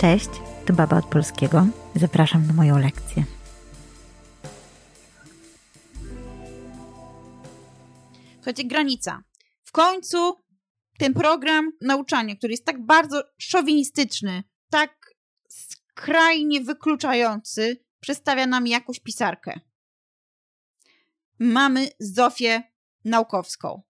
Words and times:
Cześć, 0.00 0.28
to 0.66 0.72
Baba 0.72 0.98
od 0.98 1.06
Polskiego. 1.06 1.66
Zapraszam 1.94 2.46
na 2.46 2.52
moją 2.52 2.78
lekcję. 2.78 3.24
Słuchajcie, 8.34 8.64
granica. 8.64 9.22
W 9.64 9.72
końcu 9.72 10.34
ten 10.98 11.14
program 11.14 11.72
nauczania, 11.80 12.36
który 12.36 12.52
jest 12.52 12.64
tak 12.64 12.86
bardzo 12.86 13.22
szowinistyczny, 13.38 14.42
tak 14.70 15.14
skrajnie 15.48 16.60
wykluczający, 16.60 17.84
przedstawia 18.00 18.46
nam 18.46 18.66
jakąś 18.66 19.00
pisarkę. 19.00 19.60
Mamy 21.38 21.88
Zofię 22.00 22.62
Naukowską. 23.04 23.82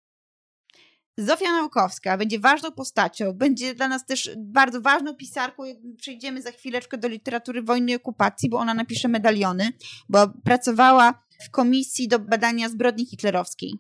Zofia 1.21 1.53
Naukowska 1.53 2.17
będzie 2.17 2.39
ważną 2.39 2.73
postacią, 2.73 3.33
będzie 3.33 3.75
dla 3.75 3.89
nas 3.89 4.07
też 4.07 4.31
bardzo 4.37 4.81
ważną 4.81 5.15
pisarką, 5.15 5.65
jak 5.65 5.77
przejdziemy 5.97 6.43
za 6.43 6.51
chwileczkę 6.51 6.99
do 6.99 7.09
literatury 7.09 7.63
wojny 7.63 7.93
i 7.93 7.95
okupacji, 7.95 8.49
bo 8.49 8.59
ona 8.59 8.75
napisze 8.75 9.09
medaliony, 9.09 9.73
bo 10.09 10.29
pracowała 10.45 11.23
w 11.47 11.51
komisji 11.51 12.09
do 12.09 12.19
badania 12.19 12.69
zbrodni 12.69 13.07
hitlerowskiej. 13.07 13.75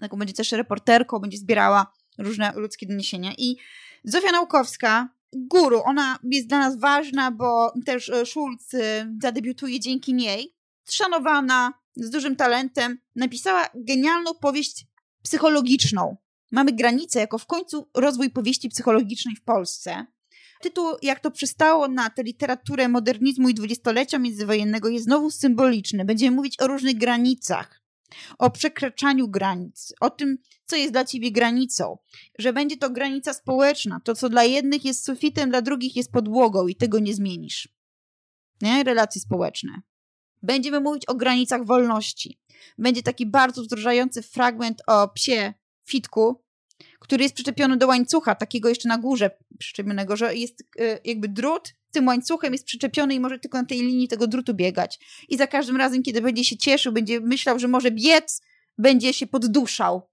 Taką 0.00 0.16
będzie 0.16 0.34
też 0.34 0.52
reporterką, 0.52 1.18
będzie 1.18 1.38
zbierała 1.38 1.92
różne 2.18 2.52
ludzkie 2.56 2.86
doniesienia. 2.86 3.32
I 3.38 3.56
Zofia 4.04 4.32
Naukowska, 4.32 5.08
guru, 5.32 5.82
ona 5.84 6.18
jest 6.24 6.48
dla 6.48 6.58
nas 6.58 6.78
ważna, 6.78 7.30
bo 7.30 7.72
też 7.86 8.08
e, 8.08 8.26
Schulz 8.26 8.74
e, 8.74 9.12
zadebiutuje 9.22 9.80
dzięki 9.80 10.14
niej. 10.14 10.54
Szanowana, 10.90 11.72
z 11.96 12.10
dużym 12.10 12.36
talentem, 12.36 12.98
napisała 13.16 13.68
genialną 13.74 14.34
powieść 14.34 14.86
psychologiczną. 15.22 16.16
Mamy 16.50 16.72
granicę 16.72 17.20
jako 17.20 17.38
w 17.38 17.46
końcu 17.46 17.88
rozwój 17.94 18.30
powieści 18.30 18.68
psychologicznej 18.68 19.36
w 19.36 19.42
Polsce. 19.42 20.06
Tytuł, 20.62 20.86
jak 21.02 21.20
to 21.20 21.30
przystało 21.30 21.88
na 21.88 22.10
tę 22.10 22.22
literaturę 22.22 22.88
modernizmu 22.88 23.48
i 23.48 23.54
dwudziestolecia 23.54 24.18
międzywojennego, 24.18 24.88
jest 24.88 25.04
znowu 25.04 25.30
symboliczny. 25.30 26.04
Będziemy 26.04 26.36
mówić 26.36 26.60
o 26.60 26.66
różnych 26.66 26.98
granicach, 26.98 27.82
o 28.38 28.50
przekraczaniu 28.50 29.28
granic, 29.28 29.94
o 30.00 30.10
tym, 30.10 30.38
co 30.64 30.76
jest 30.76 30.92
dla 30.92 31.04
ciebie 31.04 31.32
granicą, 31.32 31.98
że 32.38 32.52
będzie 32.52 32.76
to 32.76 32.90
granica 32.90 33.34
społeczna. 33.34 34.00
To, 34.04 34.14
co 34.14 34.28
dla 34.28 34.44
jednych 34.44 34.84
jest 34.84 35.04
sufitem, 35.04 35.50
dla 35.50 35.62
drugich 35.62 35.96
jest 35.96 36.12
podłogą 36.12 36.66
i 36.66 36.76
tego 36.76 36.98
nie 36.98 37.14
zmienisz. 37.14 37.68
Nie? 38.60 38.84
Relacje 38.84 39.20
społeczne. 39.20 39.82
Będziemy 40.42 40.80
mówić 40.80 41.06
o 41.06 41.14
granicach 41.14 41.64
wolności. 41.64 42.38
Będzie 42.78 43.02
taki 43.02 43.26
bardzo 43.26 43.62
wzruszający 43.62 44.22
fragment 44.22 44.82
o 44.86 45.08
psie 45.08 45.54
Fitku, 45.88 46.42
który 47.00 47.22
jest 47.22 47.34
przyczepiony 47.34 47.76
do 47.76 47.86
łańcucha, 47.86 48.34
takiego 48.34 48.68
jeszcze 48.68 48.88
na 48.88 48.98
górze 48.98 49.30
przyczepionego, 49.58 50.16
że 50.16 50.34
jest 50.34 50.64
e, 50.78 50.98
jakby 51.04 51.28
drut 51.28 51.74
tym 51.92 52.06
łańcuchem 52.06 52.52
jest 52.52 52.64
przyczepiony 52.64 53.14
i 53.14 53.20
może 53.20 53.38
tylko 53.38 53.58
na 53.58 53.64
tej 53.64 53.78
linii 53.78 54.08
tego 54.08 54.26
drutu 54.26 54.54
biegać. 54.54 54.98
I 55.28 55.36
za 55.36 55.46
każdym 55.46 55.76
razem, 55.76 56.02
kiedy 56.02 56.20
będzie 56.20 56.44
się 56.44 56.56
cieszył, 56.56 56.92
będzie 56.92 57.20
myślał, 57.20 57.58
że 57.58 57.68
może 57.68 57.90
biec, 57.90 58.42
będzie 58.78 59.12
się 59.12 59.26
podduszał. 59.26 60.10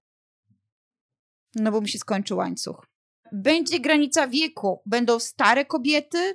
No 1.54 1.72
bo 1.72 1.80
mu 1.80 1.86
się 1.86 1.98
skończy 1.98 2.34
łańcuch. 2.34 2.86
Będzie 3.32 3.80
granica 3.80 4.28
wieku. 4.28 4.82
Będą 4.86 5.18
stare 5.18 5.64
kobiety 5.64 6.34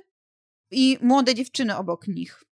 i 0.70 0.98
młode 1.02 1.34
dziewczyny 1.34 1.76
obok 1.76 2.08
nich 2.08 2.45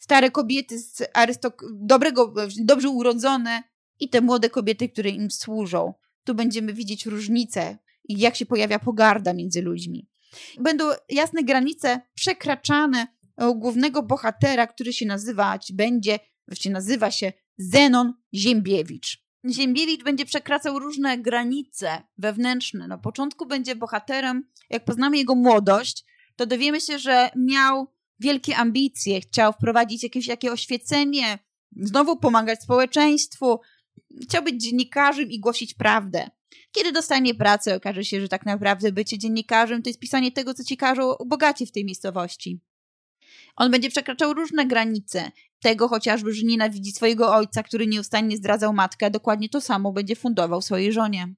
stare 0.00 0.30
kobiety 0.30 0.78
z 0.78 1.00
arystok- 1.14 1.68
dobrego, 1.72 2.34
dobrze 2.58 2.88
urodzone 2.88 3.62
i 4.00 4.08
te 4.08 4.20
młode 4.20 4.50
kobiety, 4.50 4.88
które 4.88 5.10
im 5.10 5.30
służą. 5.30 5.94
Tu 6.24 6.34
będziemy 6.34 6.72
widzieć 6.72 7.06
różnice 7.06 7.78
i 8.08 8.18
jak 8.18 8.36
się 8.36 8.46
pojawia 8.46 8.78
pogarda 8.78 9.32
między 9.32 9.62
ludźmi. 9.62 10.08
Będą 10.60 10.84
jasne 11.08 11.42
granice 11.42 12.00
przekraczane 12.14 13.06
głównego 13.56 14.02
bohatera, 14.02 14.66
który 14.66 14.92
się 14.92 15.06
nazywać 15.06 15.72
będzie, 15.72 16.18
właściwie 16.48 16.72
nazywa 16.72 17.10
się 17.10 17.32
Zenon 17.58 18.14
Ziembiewicz. 18.34 19.24
Ziembiewicz 19.50 20.04
będzie 20.04 20.24
przekraczał 20.24 20.78
różne 20.78 21.18
granice 21.18 22.02
wewnętrzne. 22.18 22.88
Na 22.88 22.98
początku 22.98 23.46
będzie 23.46 23.76
bohaterem, 23.76 24.44
jak 24.70 24.84
poznamy 24.84 25.16
jego 25.16 25.34
młodość, 25.34 26.04
to 26.36 26.46
dowiemy 26.46 26.80
się, 26.80 26.98
że 26.98 27.30
miał 27.36 27.86
wielkie 28.20 28.56
ambicje, 28.56 29.20
chciał 29.20 29.52
wprowadzić 29.52 30.02
jakieś 30.02 30.26
jakie 30.26 30.52
oświecenie, 30.52 31.38
znowu 31.76 32.16
pomagać 32.16 32.62
społeczeństwu, 32.62 33.60
chciał 34.22 34.42
być 34.42 34.62
dziennikarzem 34.62 35.30
i 35.30 35.40
głosić 35.40 35.74
prawdę. 35.74 36.30
Kiedy 36.72 36.92
dostanie 36.92 37.34
pracę, 37.34 37.76
okaże 37.76 38.04
się, 38.04 38.20
że 38.20 38.28
tak 38.28 38.46
naprawdę 38.46 38.92
bycie 38.92 39.18
dziennikarzem 39.18 39.82
to 39.82 39.90
jest 39.90 40.00
pisanie 40.00 40.32
tego, 40.32 40.54
co 40.54 40.64
ci 40.64 40.76
każą 40.76 41.14
bogaci 41.26 41.66
w 41.66 41.72
tej 41.72 41.84
miejscowości. 41.84 42.60
On 43.56 43.70
będzie 43.70 43.90
przekraczał 43.90 44.34
różne 44.34 44.66
granice. 44.66 45.30
Tego 45.60 45.88
chociażby, 45.88 46.32
że 46.32 46.46
nienawidzi 46.46 46.92
swojego 46.92 47.34
ojca, 47.34 47.62
który 47.62 47.86
nieustannie 47.86 48.36
zdradzał 48.36 48.72
matkę, 48.72 49.10
dokładnie 49.10 49.48
to 49.48 49.60
samo 49.60 49.92
będzie 49.92 50.16
fundował 50.16 50.62
swojej 50.62 50.92
żonie 50.92 51.34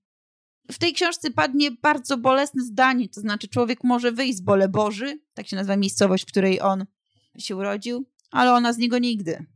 w 0.71 0.78
tej 0.78 0.93
książce 0.93 1.31
padnie 1.31 1.71
bardzo 1.71 2.19
bolesne 2.19 2.65
zdanie, 2.65 3.09
to 3.09 3.21
znaczy 3.21 3.49
człowiek 3.49 3.84
może 3.84 4.12
wyjść 4.12 4.39
z 4.39 4.41
bole 4.41 4.69
Boży, 4.69 5.21
tak 5.34 5.47
się 5.47 5.56
nazywa 5.56 5.77
miejscowość, 5.77 6.25
w 6.25 6.27
której 6.27 6.61
on 6.61 6.87
się 7.39 7.56
urodził, 7.56 8.06
ale 8.31 8.53
ona 8.53 8.73
z 8.73 8.78
niego 8.78 8.99
nigdy. 8.99 9.47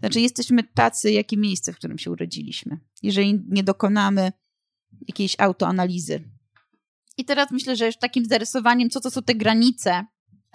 Znaczy 0.00 0.20
jesteśmy 0.20 0.62
tacy, 0.64 1.12
jakie 1.12 1.36
miejsce, 1.36 1.72
w 1.72 1.76
którym 1.76 1.98
się 1.98 2.10
urodziliśmy, 2.10 2.80
jeżeli 3.02 3.40
nie 3.48 3.62
dokonamy 3.62 4.32
jakiejś 5.08 5.34
autoanalizy. 5.38 6.24
I 7.16 7.24
teraz 7.24 7.50
myślę, 7.50 7.76
że 7.76 7.86
już 7.86 7.96
takim 7.96 8.24
zarysowaniem, 8.24 8.90
co 8.90 9.00
to 9.00 9.10
są 9.10 9.22
te 9.22 9.34
granice, 9.34 10.06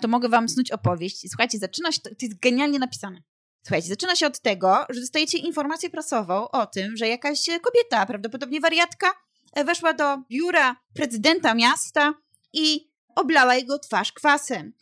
to 0.01 0.07
mogę 0.07 0.29
wam 0.29 0.49
snuć 0.49 0.71
opowieść. 0.71 1.29
Słuchajcie, 1.29 1.59
zaczyna 1.59 1.91
się, 1.91 2.01
to, 2.01 2.09
to 2.09 2.15
jest 2.21 2.39
genialnie 2.39 2.79
napisane. 2.79 3.23
Słuchajcie, 3.63 3.87
zaczyna 3.87 4.15
się 4.15 4.27
od 4.27 4.39
tego, 4.39 4.85
że 4.89 4.99
dostajecie 4.99 5.37
informację 5.37 5.89
prasową 5.89 6.49
o 6.49 6.65
tym, 6.65 6.97
że 6.97 7.07
jakaś 7.07 7.39
kobieta, 7.61 8.05
prawdopodobnie 8.05 8.59
wariatka, 8.59 9.13
e, 9.53 9.63
weszła 9.63 9.93
do 9.93 10.17
biura 10.29 10.75
prezydenta 10.93 11.53
miasta 11.53 12.13
i 12.53 12.93
oblała 13.15 13.55
jego 13.55 13.79
twarz 13.79 14.11
kwasem. 14.11 14.73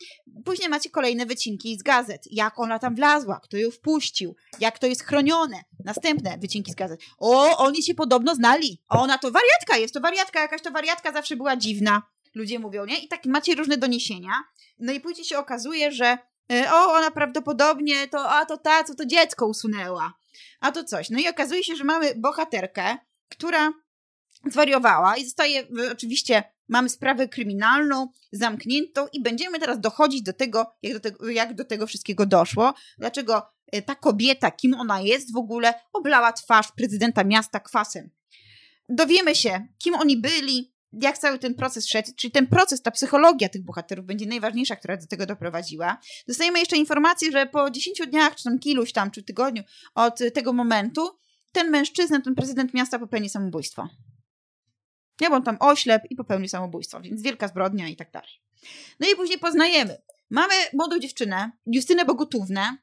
Później 0.44 0.68
macie 0.68 0.90
kolejne 0.90 1.26
wycinki 1.26 1.78
z 1.78 1.82
gazet. 1.82 2.22
Jak 2.30 2.58
ona 2.58 2.78
tam 2.78 2.94
wlazła, 2.94 3.40
kto 3.42 3.56
ją 3.56 3.70
wpuścił, 3.70 4.36
jak 4.60 4.78
to 4.78 4.86
jest 4.86 5.04
chronione. 5.04 5.62
Następne 5.84 6.38
wycinki 6.38 6.72
z 6.72 6.74
gazet. 6.74 7.00
O, 7.18 7.58
oni 7.58 7.82
się 7.82 7.94
podobno 7.94 8.34
znali. 8.34 8.82
Ona 8.88 9.18
to 9.18 9.30
wariatka 9.30 9.76
jest, 9.76 9.94
to 9.94 10.00
wariatka, 10.00 10.40
jakaś 10.40 10.62
to 10.62 10.70
wariatka 10.70 11.12
zawsze 11.12 11.36
była 11.36 11.56
dziwna. 11.56 12.02
Ludzie 12.34 12.58
mówią, 12.58 12.84
nie? 12.84 12.98
I 12.98 13.08
tak 13.08 13.26
macie 13.26 13.54
różne 13.54 13.76
doniesienia. 13.76 14.32
No 14.78 14.92
i 14.92 15.00
później 15.00 15.24
się 15.24 15.38
okazuje, 15.38 15.92
że 15.92 16.18
o, 16.72 16.92
ona 16.92 17.10
prawdopodobnie 17.10 18.08
to, 18.08 18.30
a 18.30 18.46
to 18.46 18.56
ta, 18.56 18.84
co 18.84 18.94
to 18.94 19.06
dziecko 19.06 19.46
usunęła, 19.46 20.12
a 20.60 20.72
to 20.72 20.84
coś. 20.84 21.10
No 21.10 21.18
i 21.18 21.28
okazuje 21.28 21.64
się, 21.64 21.76
że 21.76 21.84
mamy 21.84 22.14
bohaterkę, 22.14 22.96
która 23.28 23.72
zwariowała 24.46 25.16
i 25.16 25.24
zostaje, 25.24 25.66
oczywiście 25.92 26.42
mamy 26.68 26.88
sprawę 26.88 27.28
kryminalną, 27.28 28.08
zamkniętą 28.32 29.06
i 29.12 29.22
będziemy 29.22 29.58
teraz 29.58 29.80
dochodzić 29.80 30.22
do 30.22 30.32
tego, 30.32 30.66
jak 30.82 30.94
do 30.94 31.00
tego, 31.00 31.28
jak 31.28 31.54
do 31.54 31.64
tego 31.64 31.86
wszystkiego 31.86 32.26
doszło, 32.26 32.74
dlaczego 32.98 33.42
e, 33.72 33.82
ta 33.82 33.94
kobieta, 33.94 34.50
kim 34.50 34.74
ona 34.74 35.00
jest 35.00 35.32
w 35.32 35.36
ogóle, 35.36 35.74
oblała 35.92 36.32
twarz 36.32 36.72
prezydenta 36.76 37.24
miasta 37.24 37.60
kwasem. 37.60 38.10
Dowiemy 38.88 39.34
się, 39.34 39.66
kim 39.78 39.94
oni 39.94 40.16
byli, 40.16 40.71
jak 40.92 41.18
cały 41.18 41.38
ten 41.38 41.54
proces 41.54 41.88
szedł, 41.88 42.08
czyli 42.16 42.32
ten 42.32 42.46
proces, 42.46 42.82
ta 42.82 42.90
psychologia 42.90 43.48
tych 43.48 43.64
bohaterów 43.64 44.06
będzie 44.06 44.26
najważniejsza, 44.26 44.76
która 44.76 44.96
do 44.96 45.06
tego 45.06 45.26
doprowadziła. 45.26 45.98
Dostajemy 46.28 46.58
jeszcze 46.58 46.76
informację, 46.76 47.32
że 47.32 47.46
po 47.46 47.70
10 47.70 48.00
dniach, 48.08 48.34
czy 48.34 48.44
tam 48.44 48.58
kiluś 48.58 48.92
tam, 48.92 49.10
czy 49.10 49.22
tygodniu 49.22 49.62
od 49.94 50.18
tego 50.34 50.52
momentu, 50.52 51.08
ten 51.52 51.70
mężczyzna, 51.70 52.20
ten 52.20 52.34
prezydent 52.34 52.74
miasta 52.74 52.98
popełni 52.98 53.28
samobójstwo. 53.28 53.88
Nie, 55.20 55.30
bo 55.30 55.36
on 55.36 55.42
tam 55.42 55.56
oślep 55.60 56.02
i 56.10 56.16
popełni 56.16 56.48
samobójstwo, 56.48 57.00
więc 57.00 57.22
wielka 57.22 57.48
zbrodnia 57.48 57.88
i 57.88 57.96
tak 57.96 58.10
dalej. 58.10 58.30
No 59.00 59.08
i 59.08 59.16
później 59.16 59.38
poznajemy. 59.38 60.02
Mamy 60.30 60.54
młodą 60.72 60.98
dziewczynę, 60.98 61.50
Justynę 61.66 62.04
Bogutównę, 62.04 62.76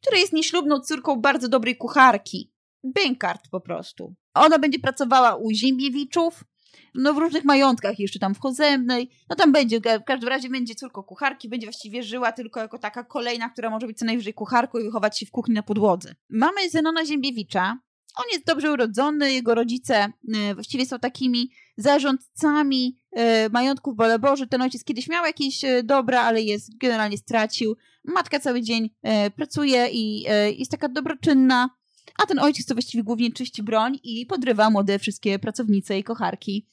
która 0.00 0.18
jest 0.18 0.32
nieślubną 0.32 0.80
córką 0.80 1.16
bardzo 1.16 1.48
dobrej 1.48 1.76
kucharki. 1.76 2.52
Bękart 2.84 3.48
po 3.50 3.60
prostu. 3.60 4.14
Ona 4.34 4.58
będzie 4.58 4.78
pracowała 4.78 5.36
u 5.36 5.50
Ziembiewiczów, 5.50 6.44
no 6.94 7.14
w 7.14 7.18
różnych 7.18 7.44
majątkach, 7.44 7.98
jeszcze 7.98 8.18
tam 8.18 8.34
w 8.34 8.40
Chozemnej, 8.40 9.10
no 9.30 9.36
tam 9.36 9.52
będzie, 9.52 9.80
w 9.80 10.04
każdym 10.06 10.28
razie 10.28 10.48
będzie 10.48 10.74
córką 10.74 11.02
kucharki, 11.02 11.48
będzie 11.48 11.66
właściwie 11.66 12.02
żyła 12.02 12.32
tylko 12.32 12.60
jako 12.60 12.78
taka 12.78 13.04
kolejna, 13.04 13.48
która 13.48 13.70
może 13.70 13.86
być 13.86 13.98
co 13.98 14.04
najwyżej 14.04 14.34
kucharką 14.34 14.78
i 14.78 14.84
wychować 14.84 15.18
się 15.18 15.26
w 15.26 15.30
kuchni 15.30 15.54
na 15.54 15.62
podłodze. 15.62 16.14
Mamy 16.28 16.70
Zenona 16.70 17.06
Ziembiewicza, 17.06 17.78
on 18.18 18.24
jest 18.32 18.44
dobrze 18.44 18.72
urodzony, 18.72 19.32
jego 19.32 19.54
rodzice 19.54 19.94
e, 19.94 20.54
właściwie 20.54 20.86
są 20.86 20.98
takimi 20.98 21.50
zarządcami 21.76 22.98
e, 23.12 23.48
majątków 23.48 23.96
Boleboży. 23.96 24.46
Ten 24.46 24.62
ojciec 24.62 24.84
kiedyś 24.84 25.08
miał 25.08 25.24
jakieś 25.24 25.64
e, 25.64 25.82
dobra, 25.82 26.20
ale 26.22 26.42
jest 26.42 26.78
generalnie 26.78 27.18
stracił. 27.18 27.76
Matka 28.04 28.40
cały 28.40 28.62
dzień 28.62 28.90
pracuje 29.36 29.88
i 29.92 30.22
jest 30.58 30.70
taka 30.70 30.88
dobroczynna, 30.88 31.70
a 32.18 32.26
ten 32.26 32.38
ojciec 32.38 32.66
to 32.66 32.74
właściwie 32.74 33.04
głównie 33.04 33.32
czyści 33.32 33.62
broń 33.62 33.98
i 34.02 34.26
podrywa 34.26 34.70
młode 34.70 34.98
wszystkie 34.98 35.38
pracownice 35.38 35.98
i 35.98 36.04
kocharki 36.04 36.66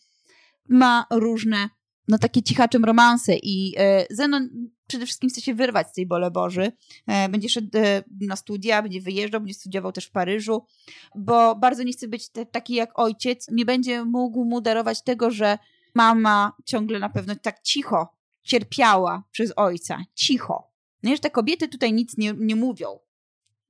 ma 0.70 1.06
różne 1.12 1.70
no 2.08 2.18
takie 2.18 2.44
cichaczem 2.44 2.86
romanse 2.86 3.36
i 3.44 3.76
Zenon 4.10 4.50
przede 4.88 5.06
wszystkim 5.06 5.30
chce 5.30 5.42
się 5.42 5.54
wyrwać 5.54 5.88
z 5.88 5.94
tej 5.94 6.06
bole 6.06 6.32
Boży. 6.32 6.72
Będzie 7.30 7.50
szedł 7.50 7.70
na 8.22 8.36
studia, 8.36 8.82
będzie 8.82 9.02
wyjeżdżał, 9.02 9.42
będzie 9.42 9.54
studiował 9.54 9.92
też 9.92 10.06
w 10.06 10.12
Paryżu, 10.12 10.66
bo 11.16 11.56
bardzo 11.56 11.84
nie 11.84 11.92
chce 11.92 12.08
być 12.08 12.30
te, 12.30 12.46
taki 12.46 12.74
jak 12.74 13.00
ojciec. 13.00 13.48
Nie 13.52 13.66
będzie 13.66 14.06
mógł 14.06 14.46
mu 14.46 14.62
darować 14.62 15.04
tego, 15.04 15.32
że 15.32 15.58
mama 15.96 16.54
ciągle 16.66 17.00
na 17.00 17.10
pewno 17.10 17.36
tak 17.36 17.62
cicho 17.62 18.08
cierpiała 18.44 19.24
przez 19.32 19.54
ojca. 19.56 20.04
Cicho. 20.16 20.72
No 21.04 21.12
że 21.12 21.20
te 21.20 21.30
kobiety 21.30 21.68
tutaj 21.68 21.94
nic 21.94 22.18
nie, 22.18 22.34
nie 22.38 22.56
mówią. 22.56 23.00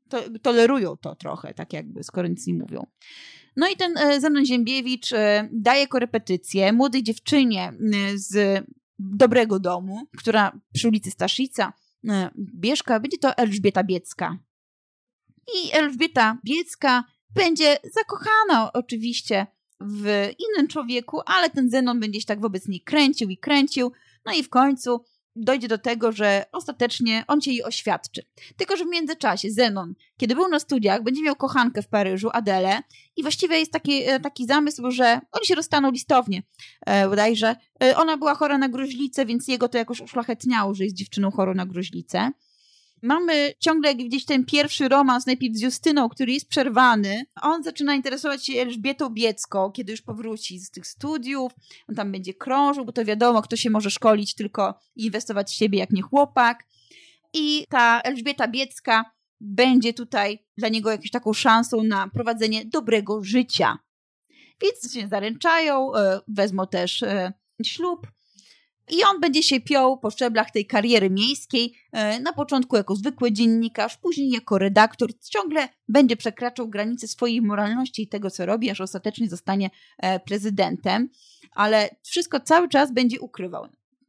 To, 0.09 0.39
tolerują 0.41 0.97
to 0.97 1.15
trochę, 1.15 1.53
tak 1.53 1.73
jakby, 1.73 2.03
skoro 2.03 2.27
nic 2.27 2.47
nie 2.47 2.53
mówią. 2.53 2.85
No 3.55 3.69
i 3.69 3.75
ten 3.75 3.97
e, 3.97 4.21
Zenon 4.21 4.45
Ziembiewicz 4.45 5.13
e, 5.13 5.49
daje 5.51 5.87
korepetycję 5.87 6.73
młodej 6.73 7.03
dziewczynie 7.03 7.63
e, 7.63 7.73
z 8.17 8.63
dobrego 8.99 9.59
domu, 9.59 10.07
która 10.17 10.59
przy 10.73 10.87
ulicy 10.87 11.11
Staszica, 11.11 11.73
Bieszka, 12.37 12.99
będzie 12.99 13.17
to 13.17 13.37
Elżbieta 13.37 13.83
Biecka. 13.83 14.37
I 15.55 15.73
Elżbieta 15.73 16.37
Biecka 16.45 17.03
będzie 17.35 17.77
zakochana 17.93 18.73
oczywiście 18.73 19.47
w 19.81 20.29
innym 20.39 20.67
człowieku, 20.67 21.21
ale 21.25 21.49
ten 21.49 21.69
Zenon 21.69 21.99
będzie 21.99 22.19
się 22.19 22.25
tak 22.25 22.41
wobec 22.41 22.67
niej 22.67 22.81
kręcił 22.81 23.29
i 23.29 23.37
kręcił, 23.37 23.91
no 24.25 24.33
i 24.33 24.43
w 24.43 24.49
końcu 24.49 25.03
dojdzie 25.35 25.67
do 25.67 25.77
tego, 25.77 26.11
że 26.11 26.45
ostatecznie 26.51 27.23
on 27.27 27.41
cię 27.41 27.51
jej 27.51 27.63
oświadczy. 27.63 28.25
Tylko, 28.57 28.77
że 28.77 28.85
w 28.85 28.87
międzyczasie 28.87 29.51
Zenon, 29.51 29.95
kiedy 30.17 30.35
był 30.35 30.47
na 30.47 30.59
studiach, 30.59 31.03
będzie 31.03 31.21
miał 31.21 31.35
kochankę 31.35 31.81
w 31.81 31.87
Paryżu, 31.87 32.29
Adelę, 32.33 32.81
i 33.15 33.21
właściwie 33.21 33.59
jest 33.59 33.71
taki, 33.71 34.03
e, 34.03 34.19
taki 34.19 34.45
zamysł, 34.45 34.91
że 34.91 35.21
oni 35.31 35.45
się 35.45 35.55
rozstaną 35.55 35.91
listownie, 35.91 36.43
e, 36.85 37.09
bodajże. 37.09 37.55
E, 37.83 37.97
ona 37.97 38.17
była 38.17 38.35
chora 38.35 38.57
na 38.57 38.69
gruźlicę, 38.69 39.25
więc 39.25 39.47
jego 39.47 39.69
to 39.69 39.77
jakoś 39.77 40.01
uszlachetniało, 40.01 40.73
że 40.73 40.83
jest 40.83 40.95
dziewczyną 40.95 41.31
chorą 41.31 41.53
na 41.53 41.65
gruźlicę. 41.65 42.31
Mamy 43.01 43.53
ciągle 43.59 43.95
gdzieś 43.95 44.25
ten 44.25 44.45
pierwszy 44.45 44.89
romans, 44.89 45.25
najpierw 45.25 45.55
z 45.55 45.61
Justyną, 45.61 46.09
który 46.09 46.33
jest 46.33 46.47
przerwany. 46.47 47.25
On 47.41 47.63
zaczyna 47.63 47.95
interesować 47.95 48.45
się 48.45 48.61
Elżbietą 48.61 49.09
Biecką, 49.09 49.71
kiedy 49.71 49.91
już 49.91 50.01
powróci 50.01 50.59
z 50.59 50.71
tych 50.71 50.87
studiów. 50.87 51.51
On 51.89 51.95
tam 51.95 52.11
będzie 52.11 52.33
krążył, 52.33 52.85
bo 52.85 52.91
to 52.91 53.05
wiadomo, 53.05 53.41
kto 53.41 53.55
się 53.55 53.69
może 53.69 53.91
szkolić, 53.91 54.35
tylko 54.35 54.79
inwestować 54.95 55.49
w 55.49 55.53
siebie 55.53 55.79
jak 55.79 55.91
nie 55.91 56.01
chłopak. 56.01 56.65
I 57.33 57.65
ta 57.69 58.01
Elżbieta 58.01 58.47
Biecka 58.47 59.11
będzie 59.41 59.93
tutaj 59.93 60.45
dla 60.57 60.69
niego 60.69 60.91
jakąś 60.91 61.11
taką 61.11 61.33
szansą 61.33 61.83
na 61.83 62.07
prowadzenie 62.07 62.65
dobrego 62.65 63.23
życia. 63.23 63.77
Więc 64.61 64.93
się 64.93 65.07
zaręczają, 65.07 65.95
e, 65.95 66.19
wezmą 66.27 66.67
też 66.67 67.03
e, 67.03 67.33
ślub. 67.63 68.07
I 68.91 69.03
on 69.03 69.19
będzie 69.19 69.43
się 69.43 69.59
piął 69.59 69.97
po 69.97 70.11
szczeblach 70.11 70.51
tej 70.51 70.65
kariery 70.65 71.09
miejskiej, 71.09 71.73
e, 71.91 72.19
na 72.19 72.33
początku 72.33 72.75
jako 72.75 72.95
zwykły 72.95 73.31
dziennikarz, 73.31 73.97
później 73.97 74.29
jako 74.29 74.57
redaktor, 74.57 75.19
ciągle 75.19 75.69
będzie 75.87 76.17
przekraczał 76.17 76.67
granice 76.67 77.07
swojej 77.07 77.41
moralności 77.41 78.03
i 78.03 78.07
tego, 78.07 78.31
co 78.31 78.45
robi, 78.45 78.69
aż 78.69 78.81
ostatecznie 78.81 79.29
zostanie 79.29 79.69
e, 79.97 80.19
prezydentem, 80.19 81.09
ale 81.51 81.89
wszystko 82.03 82.39
cały 82.39 82.69
czas 82.69 82.93
będzie 82.93 83.19
ukrywał. 83.19 83.67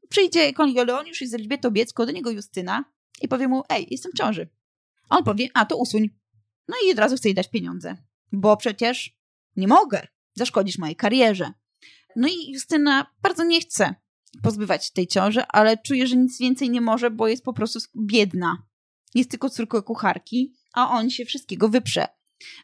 Przyjdzie 0.08 0.52
Konigoleoniusz 0.52 1.22
i 1.22 1.26
z 1.26 1.34
Elżbietą 1.34 1.70
Biecką 1.70 2.06
do 2.06 2.12
niego 2.12 2.30
Justyna 2.30 2.84
i 3.22 3.28
powie 3.28 3.48
mu, 3.48 3.62
ej, 3.68 3.86
jestem 3.90 4.12
w 4.12 4.18
ciąży. 4.18 4.48
A 5.08 5.16
on 5.16 5.24
powie, 5.24 5.48
a 5.54 5.64
to 5.66 5.76
usuń. 5.76 6.10
No 6.68 6.76
i 6.86 6.92
od 6.92 6.98
razu 6.98 7.16
chce 7.16 7.28
jej 7.28 7.34
dać 7.34 7.50
pieniądze, 7.50 7.96
bo 8.32 8.56
przecież 8.56 9.16
nie 9.56 9.68
mogę, 9.68 10.06
zaszkodzisz 10.34 10.78
mojej 10.78 10.96
karierze. 10.96 11.52
No 12.16 12.28
i 12.28 12.52
Justyna 12.52 13.06
bardzo 13.22 13.44
nie 13.44 13.60
chce 13.60 13.94
pozbywać 14.42 14.90
tej 14.90 15.06
ciąży, 15.06 15.42
ale 15.48 15.78
czuje, 15.78 16.06
że 16.06 16.16
nic 16.16 16.38
więcej 16.38 16.70
nie 16.70 16.80
może, 16.80 17.10
bo 17.10 17.28
jest 17.28 17.44
po 17.44 17.52
prostu 17.52 17.78
biedna. 17.96 18.62
Jest 19.14 19.30
tylko 19.30 19.50
córką 19.50 19.82
kucharki, 19.82 20.52
a 20.74 20.90
on 20.90 21.10
się 21.10 21.24
wszystkiego 21.24 21.68
wyprze. 21.68 22.06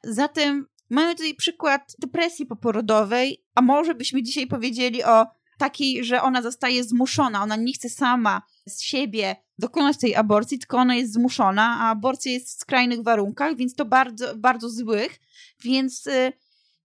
Zatem 0.05 0.67
mamy 0.91 1.15
tutaj 1.15 1.35
przykład 1.35 1.93
depresji 1.99 2.47
poporodowej, 2.47 3.45
a 3.55 3.63
może 3.63 3.95
byśmy 3.95 4.23
dzisiaj 4.23 4.47
powiedzieli 4.47 5.05
o 5.05 5.27
takiej, 5.59 6.05
że 6.05 6.23
ona 6.23 6.43
zostaje 6.43 6.85
zmuszona, 6.85 7.43
ona 7.43 7.57
nie 7.57 7.73
chce 7.73 7.89
sama 7.89 8.43
z 8.67 8.83
siebie 8.83 9.37
dokonać 9.59 9.99
tej 9.99 10.15
aborcji, 10.15 10.59
tylko 10.59 10.77
ona 10.77 10.95
jest 10.95 11.13
zmuszona, 11.13 11.79
a 11.81 11.91
aborcja 11.91 12.33
jest 12.33 12.49
w 12.49 12.61
skrajnych 12.61 13.03
warunkach, 13.03 13.57
więc 13.57 13.75
to 13.75 13.85
bardzo, 13.85 14.37
bardzo 14.37 14.71
złych, 14.71 15.21
więc 15.65 16.07
y, 16.07 16.33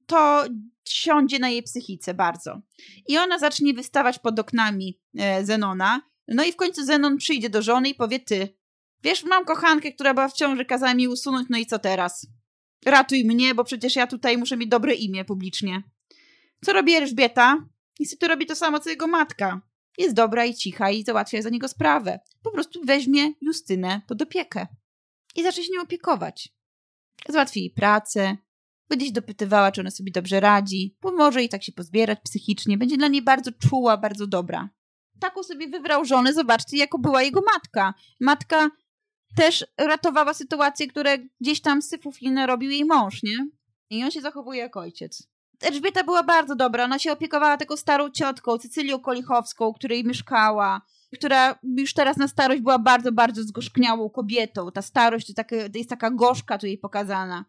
to 0.08 0.46
siądzie 0.90 1.40
na 1.40 1.50
jej 1.50 1.64
psychice 1.64 2.14
bardzo. 2.14 2.62
I 3.08 3.18
ona 3.18 3.40
zacznie 3.40 3.74
wystawać 3.74 4.20
pod 4.20 4.40
oknami 4.40 5.00
e, 5.18 5.46
Zenona. 5.46 6.02
No 6.28 6.44
i 6.44 6.52
w 6.52 6.56
końcu 6.56 6.86
Zenon 6.86 7.18
przyjdzie 7.18 7.50
do 7.50 7.62
żony 7.62 7.90
i 7.90 7.96
powie: 7.96 8.20
Ty, 8.20 8.58
wiesz, 9.04 9.24
mam 9.24 9.46
kochankę, 9.46 9.92
która 9.92 10.14
była 10.14 10.28
w 10.28 10.34
ciąży, 10.34 10.66
kazała 10.66 10.94
mi 10.94 11.08
usunąć, 11.08 11.48
no 11.50 11.58
i 11.58 11.66
co 11.66 11.80
teraz? 11.80 12.28
Ratuj 12.86 13.26
mnie, 13.26 13.56
bo 13.56 13.64
przecież 13.64 13.96
ja 13.96 14.08
tutaj 14.08 14.38
muszę 14.38 14.58
mieć 14.58 14.70
dobre 14.70 14.94
imię 14.94 15.26
publicznie. 15.26 15.84
Co 16.66 16.74
robi 16.74 16.94
Elżbieta? 16.94 17.66
Niestety 18.00 18.28
robi 18.28 18.46
to 18.46 18.56
samo, 18.56 18.80
co 18.80 18.90
jego 18.90 19.08
matka. 19.08 19.62
Jest 19.98 20.16
dobra 20.16 20.46
i 20.46 20.56
cicha 20.56 20.92
i 20.92 21.04
załatwia 21.04 21.42
za 21.42 21.50
niego 21.50 21.68
sprawę. 21.68 22.20
Po 22.44 22.52
prostu 22.52 22.82
weźmie 22.86 23.34
Justynę 23.42 24.02
pod 24.08 24.22
opiekę 24.22 24.68
i 25.36 25.44
zacznie 25.44 25.64
się 25.64 25.72
nią 25.74 25.82
opiekować. 25.82 26.50
Załatwi 27.30 27.60
jej 27.60 27.72
pracę, 27.72 28.38
będzie 28.90 29.06
się 29.06 29.12
dopytywała, 29.12 29.72
czy 29.72 29.82
ona 29.82 29.92
sobie 29.92 30.12
dobrze 30.12 30.40
radzi, 30.40 30.98
pomoże 31.00 31.40
jej 31.40 31.50
tak 31.50 31.64
się 31.64 31.72
pozbierać 31.72 32.20
psychicznie, 32.24 32.78
będzie 32.78 32.98
dla 32.98 33.08
niej 33.08 33.22
bardzo 33.22 33.52
czuła, 33.52 33.98
bardzo 33.98 34.28
dobra. 34.28 34.70
Taką 35.20 35.44
sobie 35.44 35.68
wybrał 35.68 36.06
żonę, 36.06 36.34
zobaczcie, 36.34 36.78
jako 36.78 37.00
była 37.00 37.24
jego 37.24 37.42
matka. 37.54 37.94
Matka 38.20 38.70
też 39.36 39.66
ratowała 39.78 40.34
sytuacje, 40.34 40.88
które 40.88 41.18
gdzieś 41.42 41.62
tam 41.62 41.80
inne 42.22 42.48
robił 42.48 42.70
jej 42.72 42.86
mąż, 42.86 43.24
nie? 43.24 43.38
I 43.90 44.04
on 44.04 44.12
się 44.12 44.22
zachowuje 44.22 44.60
jak 44.60 44.78
ojciec. 44.78 45.28
Elżbieta 45.62 46.04
była 46.04 46.24
bardzo 46.24 46.56
dobra, 46.56 46.84
ona 46.84 47.00
się 47.00 47.12
opiekowała 47.12 47.58
taką 47.58 47.78
starą 47.78 48.10
ciotką, 48.10 48.58
Cecylią 48.58 49.00
Kolichowską, 49.00 49.74
której 49.74 50.04
mieszkała, 50.06 50.82
która 51.14 51.60
już 51.64 51.94
teraz 51.94 52.18
na 52.18 52.28
starość 52.28 52.62
była 52.62 52.80
bardzo, 52.80 53.12
bardzo 53.12 53.44
zgorzkniałą 53.44 54.10
kobietą. 54.10 54.72
Ta 54.72 54.82
starość 54.82 55.34
to, 55.34 55.44
to 55.44 55.78
jest 55.78 55.90
taka 55.90 56.12
gorzka 56.12 56.58
tu 56.58 56.66
jej 56.66 56.78
pokazana 56.78 57.46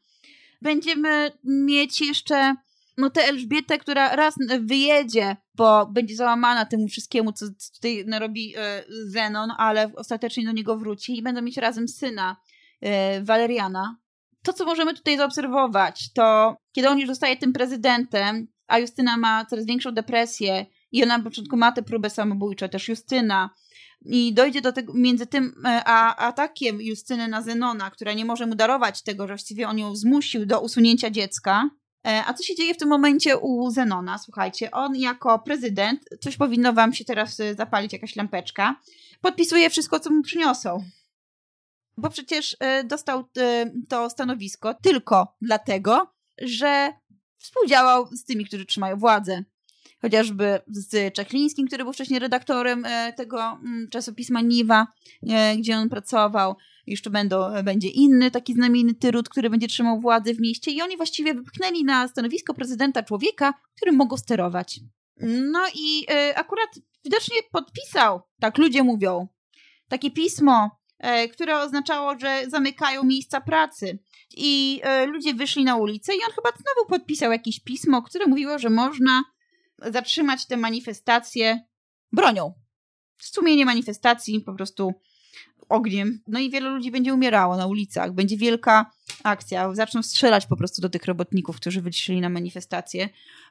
będziemy 0.62 1.32
mieć 1.44 2.00
jeszcze 2.00 2.54
no 2.98 3.10
tę 3.10 3.24
Elżbietę, 3.24 3.78
która 3.78 4.16
raz 4.16 4.34
wyjedzie, 4.60 5.36
bo 5.54 5.86
będzie 5.86 6.16
załamana 6.16 6.66
temu 6.66 6.88
wszystkiemu, 6.88 7.32
co, 7.32 7.46
tutaj 7.74 8.04
robi 8.18 8.54
e, 8.56 8.84
Zenon, 9.06 9.50
ale 9.58 9.90
ostatecznie 9.96 10.44
do 10.44 10.52
niego 10.52 10.76
wróci 10.76 11.18
i 11.18 11.22
będą 11.22 11.42
mieć 11.42 11.56
razem 11.56 11.88
syna 11.88 12.36
e, 12.80 13.22
Waleriana. 13.22 13.96
To, 14.42 14.52
co 14.52 14.64
możemy 14.64 14.94
tutaj 14.94 15.16
zaobserwować, 15.16 16.12
to 16.12 16.56
kiedy 16.72 16.88
on 16.88 16.98
już 16.98 17.08
zostaje 17.08 17.36
tym 17.36 17.52
prezydentem, 17.52 18.46
a 18.66 18.78
Justyna 18.78 19.16
ma 19.16 19.44
coraz 19.44 19.66
większą 19.66 19.92
depresję 19.92 20.66
i 20.92 21.02
ona 21.04 21.18
na 21.18 21.24
początku 21.24 21.56
ma 21.56 21.72
te 21.72 21.82
próby 21.82 22.10
samobójcze, 22.10 22.68
też 22.68 22.88
Justyna, 22.88 23.50
i 24.04 24.34
dojdzie 24.34 24.60
do 24.60 24.72
tego, 24.72 24.92
między 24.94 25.26
tym 25.26 25.62
e, 25.64 25.82
a 25.84 26.16
atakiem 26.16 26.82
Justyny 26.82 27.28
na 27.28 27.42
Zenona, 27.42 27.90
która 27.90 28.12
nie 28.12 28.24
może 28.24 28.46
mu 28.46 28.54
darować 28.54 29.02
tego, 29.02 29.26
że 29.26 29.34
właściwie 29.34 29.68
on 29.68 29.78
ją 29.78 29.96
zmusił 29.96 30.46
do 30.46 30.60
usunięcia 30.60 31.10
dziecka. 31.10 31.70
E, 32.06 32.24
a 32.26 32.34
co 32.34 32.42
się 32.42 32.54
dzieje 32.54 32.74
w 32.74 32.76
tym 32.76 32.88
momencie 32.88 33.38
u 33.38 33.70
Zenona? 33.70 34.18
Słuchajcie, 34.18 34.70
on 34.70 34.96
jako 34.96 35.38
prezydent, 35.38 36.00
coś 36.20 36.36
powinno 36.36 36.72
wam 36.72 36.92
się 36.92 37.04
teraz 37.04 37.40
e, 37.40 37.54
zapalić, 37.54 37.92
jakaś 37.92 38.16
lampeczka, 38.16 38.80
podpisuje 39.20 39.70
wszystko, 39.70 40.00
co 40.00 40.10
mu 40.10 40.22
przyniosą. 40.22 40.84
Bo 41.96 42.10
przecież 42.10 42.56
dostał 42.84 43.24
to 43.88 44.10
stanowisko 44.10 44.74
tylko 44.74 45.36
dlatego, 45.40 46.14
że 46.42 46.92
współdziałał 47.38 48.06
z 48.06 48.24
tymi, 48.24 48.44
którzy 48.44 48.66
trzymają 48.66 48.96
władzę 48.96 49.44
chociażby 50.02 50.60
z 50.66 51.14
Czeklińskim, 51.14 51.66
który 51.66 51.84
był 51.84 51.92
wcześniej 51.92 52.20
redaktorem 52.20 52.84
e, 52.84 53.12
tego 53.12 53.42
mm, 53.42 53.88
czasopisma 53.90 54.40
Niwa, 54.40 54.86
e, 55.28 55.56
gdzie 55.56 55.76
on 55.76 55.88
pracował. 55.88 56.56
Jeszcze 56.86 57.10
będą, 57.10 57.62
będzie 57.64 57.88
inny 57.88 58.30
taki 58.30 58.54
znamienity 58.54 59.10
ród, 59.10 59.28
który 59.28 59.50
będzie 59.50 59.68
trzymał 59.68 60.00
władzę 60.00 60.34
w 60.34 60.40
mieście 60.40 60.70
i 60.70 60.82
oni 60.82 60.96
właściwie 60.96 61.34
wypchnęli 61.34 61.84
na 61.84 62.08
stanowisko 62.08 62.54
prezydenta 62.54 63.02
człowieka, 63.02 63.54
którym 63.76 63.96
mogą 63.96 64.16
sterować. 64.16 64.80
No 65.52 65.60
i 65.74 66.06
e, 66.10 66.38
akurat 66.38 66.68
widocznie 67.04 67.36
podpisał, 67.52 68.20
tak 68.40 68.58
ludzie 68.58 68.82
mówią, 68.82 69.28
takie 69.88 70.10
pismo, 70.10 70.70
które 71.32 71.58
oznaczało, 71.58 72.18
że 72.18 72.44
zamykają 72.48 73.04
miejsca 73.04 73.40
pracy. 73.40 73.98
I 74.36 74.80
ludzie 75.06 75.34
wyszli 75.34 75.64
na 75.64 75.76
ulicę 75.76 76.12
i 76.14 76.18
on 76.26 76.32
chyba 76.34 76.50
znowu 76.50 76.88
podpisał 76.88 77.32
jakieś 77.32 77.60
pismo, 77.60 78.02
które 78.02 78.26
mówiło, 78.26 78.58
że 78.58 78.70
można 78.70 79.22
zatrzymać 79.86 80.46
te 80.46 80.56
manifestacje 80.56 81.64
bronią. 82.12 82.52
Stłumienie 83.18 83.66
manifestacji 83.66 84.40
po 84.40 84.54
prostu 84.54 84.94
ogniem. 85.68 86.20
No 86.26 86.38
i 86.38 86.50
wiele 86.50 86.70
ludzi 86.70 86.90
będzie 86.90 87.14
umierało 87.14 87.56
na 87.56 87.66
ulicach. 87.66 88.12
Będzie 88.12 88.36
wielka 88.36 88.90
akcja. 89.24 89.74
Zaczną 89.74 90.02
strzelać 90.02 90.46
po 90.46 90.56
prostu 90.56 90.82
do 90.82 90.88
tych 90.88 91.04
robotników, 91.04 91.56
którzy 91.56 91.82
wyszli 91.82 92.20
na 92.20 92.28
manifestację. 92.28 93.08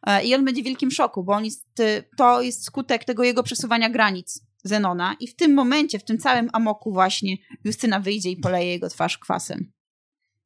E, 0.07 0.23
I 0.23 0.35
on 0.35 0.45
będzie 0.45 0.61
w 0.61 0.65
wielkim 0.65 0.91
szoku, 0.91 1.23
bo 1.23 1.33
on 1.33 1.45
jest, 1.45 1.67
to 2.17 2.41
jest 2.41 2.65
skutek 2.65 3.05
tego 3.05 3.23
jego 3.23 3.43
przesuwania 3.43 3.89
granic 3.89 4.41
Zenona. 4.63 5.15
I 5.19 5.27
w 5.27 5.35
tym 5.35 5.53
momencie, 5.53 5.99
w 5.99 6.03
tym 6.03 6.17
całym 6.17 6.49
amoku 6.53 6.93
właśnie 6.93 7.37
Justyna 7.63 7.99
wyjdzie 7.99 8.29
i 8.29 8.37
poleje 8.37 8.71
jego 8.71 8.89
twarz 8.89 9.17
kwasem. 9.17 9.71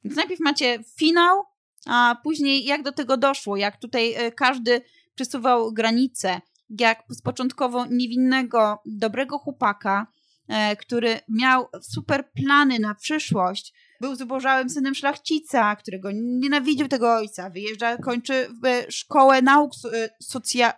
Więc 0.03 0.15
najpierw 0.15 0.39
macie 0.39 0.83
finał, 0.97 1.43
a 1.85 2.15
później 2.23 2.65
jak 2.65 2.83
do 2.83 2.91
tego 2.91 3.17
doszło, 3.17 3.57
jak 3.57 3.77
tutaj 3.77 4.13
e, 4.13 4.31
każdy 4.31 4.81
przesuwał 5.15 5.73
granice, 5.73 6.41
jak 6.79 7.03
z 7.09 7.21
początkowo 7.21 7.85
niewinnego, 7.85 8.81
dobrego 8.85 9.37
chłopaka, 9.37 10.07
e, 10.47 10.75
który 10.75 11.19
miał 11.29 11.67
super 11.81 12.31
plany 12.31 12.79
na 12.79 12.95
przyszłość, 12.95 13.73
był 14.01 14.15
zubożałym 14.15 14.69
synem 14.69 14.95
szlachcica, 14.95 15.75
którego 15.75 16.09
nienawidził 16.13 16.87
tego 16.87 17.13
ojca, 17.13 17.49
wyjeżdża, 17.49 17.97
kończy 17.97 18.47
szkołę 18.89 19.41
nauk 19.41 19.71
socja 20.21 20.73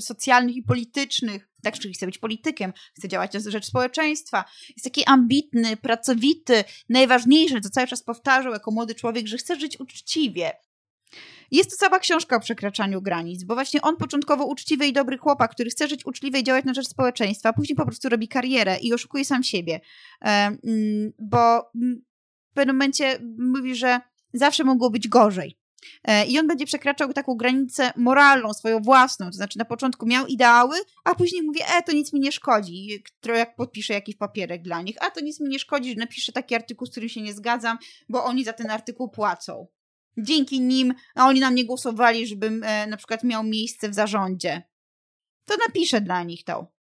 socjalnych 0.00 0.56
i 0.56 0.62
politycznych, 0.62 1.48
tak, 1.62 1.78
czyli 1.78 1.94
chce 1.94 2.06
być 2.06 2.18
politykiem, 2.18 2.72
chce 2.94 3.08
działać 3.08 3.32
na 3.32 3.50
rzecz 3.50 3.66
społeczeństwa. 3.66 4.44
Jest 4.68 4.84
taki 4.84 5.04
ambitny, 5.04 5.76
pracowity, 5.76 6.64
najważniejsze, 6.88 7.60
co 7.60 7.70
cały 7.70 7.86
czas 7.86 8.02
powtarzał 8.02 8.52
jako 8.52 8.70
młody 8.70 8.94
człowiek, 8.94 9.26
że 9.26 9.36
chce 9.36 9.56
żyć 9.56 9.80
uczciwie. 9.80 10.52
Jest 11.50 11.70
to 11.70 11.76
cała 11.76 11.98
książka 11.98 12.36
o 12.36 12.40
przekraczaniu 12.40 13.02
granic, 13.02 13.44
bo 13.44 13.54
właśnie 13.54 13.82
on 13.82 13.96
początkowo 13.96 14.46
uczciwy 14.46 14.86
i 14.86 14.92
dobry 14.92 15.18
chłopak, 15.18 15.50
który 15.50 15.70
chce 15.70 15.88
żyć 15.88 16.06
uczciwie 16.06 16.40
i 16.40 16.44
działać 16.44 16.64
na 16.64 16.74
rzecz 16.74 16.88
społeczeństwa, 16.88 17.52
później 17.52 17.76
po 17.76 17.86
prostu 17.86 18.08
robi 18.08 18.28
karierę 18.28 18.76
i 18.78 18.94
oszukuje 18.94 19.24
sam 19.24 19.42
siebie. 19.42 19.80
Mm, 20.20 21.12
bo 21.18 21.70
w 22.50 22.54
pewnym 22.54 22.76
momencie 22.76 23.18
mówi, 23.38 23.74
że 23.74 24.00
zawsze 24.32 24.64
mogło 24.64 24.90
być 24.90 25.08
gorzej. 25.08 25.58
E, 26.04 26.26
I 26.26 26.38
on 26.38 26.46
będzie 26.46 26.66
przekraczał 26.66 27.12
taką 27.12 27.34
granicę 27.34 27.92
moralną, 27.96 28.54
swoją 28.54 28.80
własną. 28.80 29.26
To 29.26 29.32
znaczy, 29.32 29.58
na 29.58 29.64
początku 29.64 30.06
miał 30.06 30.26
ideały, 30.26 30.76
a 31.04 31.14
później 31.14 31.42
mówi: 31.42 31.60
E, 31.76 31.82
to 31.82 31.92
nic 31.92 32.12
mi 32.12 32.20
nie 32.20 32.32
szkodzi. 32.32 32.88
Jak 33.26 33.56
podpiszę 33.56 33.94
jakiś 33.94 34.16
papierek 34.16 34.62
dla 34.62 34.82
nich, 34.82 34.96
a 35.00 35.10
to 35.10 35.20
nic 35.20 35.40
mi 35.40 35.48
nie 35.48 35.58
szkodzi, 35.58 35.90
że 35.90 35.96
napiszę 35.96 36.32
taki 36.32 36.54
artykuł, 36.54 36.86
z 36.86 36.90
którym 36.90 37.08
się 37.08 37.22
nie 37.22 37.34
zgadzam, 37.34 37.78
bo 38.08 38.24
oni 38.24 38.44
za 38.44 38.52
ten 38.52 38.70
artykuł 38.70 39.08
płacą. 39.08 39.66
Dzięki 40.18 40.60
nim, 40.60 40.94
a 41.14 41.26
oni 41.26 41.40
na 41.40 41.50
mnie 41.50 41.64
głosowali, 41.64 42.26
żebym 42.26 42.64
e, 42.64 42.86
na 42.86 42.96
przykład 42.96 43.24
miał 43.24 43.44
miejsce 43.44 43.88
w 43.88 43.94
zarządzie. 43.94 44.62
To 45.44 45.56
napiszę 45.68 46.00
dla 46.00 46.22
nich 46.22 46.44
to. 46.44 46.76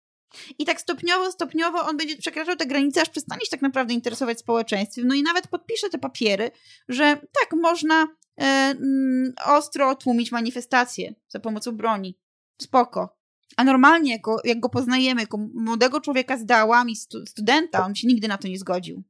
I 0.60 0.66
tak 0.66 0.82
stopniowo, 0.82 1.32
stopniowo 1.32 1.86
on 1.86 1.98
będzie 1.98 2.18
przekraczał 2.18 2.56
te 2.56 2.66
granice, 2.66 3.02
aż 3.02 3.10
przestanie 3.10 3.42
się 3.42 3.52
tak 3.52 3.62
naprawdę 3.62 3.94
interesować 3.94 4.40
społeczeństwem. 4.40 5.08
No 5.08 5.16
i 5.16 5.24
nawet 5.24 5.48
podpisze 5.48 5.90
te 5.90 5.98
papiery, 5.98 6.52
że 6.90 7.18
tak, 7.42 7.54
można 7.62 8.04
e, 8.04 8.44
mm, 8.44 9.34
ostro 9.46 9.96
tłumić 9.96 10.32
manifestacje 10.32 11.14
za 11.28 11.40
pomocą 11.40 11.72
broni. 11.72 12.18
Spoko. 12.62 13.18
A 13.58 13.64
normalnie, 13.64 14.12
jako, 14.12 14.42
jak 14.44 14.60
go 14.60 14.70
poznajemy, 14.70 15.22
jako 15.22 15.38
młodego 15.54 16.02
człowieka 16.02 16.38
z 16.38 16.46
dałami, 16.46 16.96
stu, 16.96 17.26
studenta, 17.26 17.86
on 17.86 17.96
się 17.96 18.08
nigdy 18.08 18.28
na 18.28 18.38
to 18.38 18.48
nie 18.48 18.60
zgodził. 18.60 19.04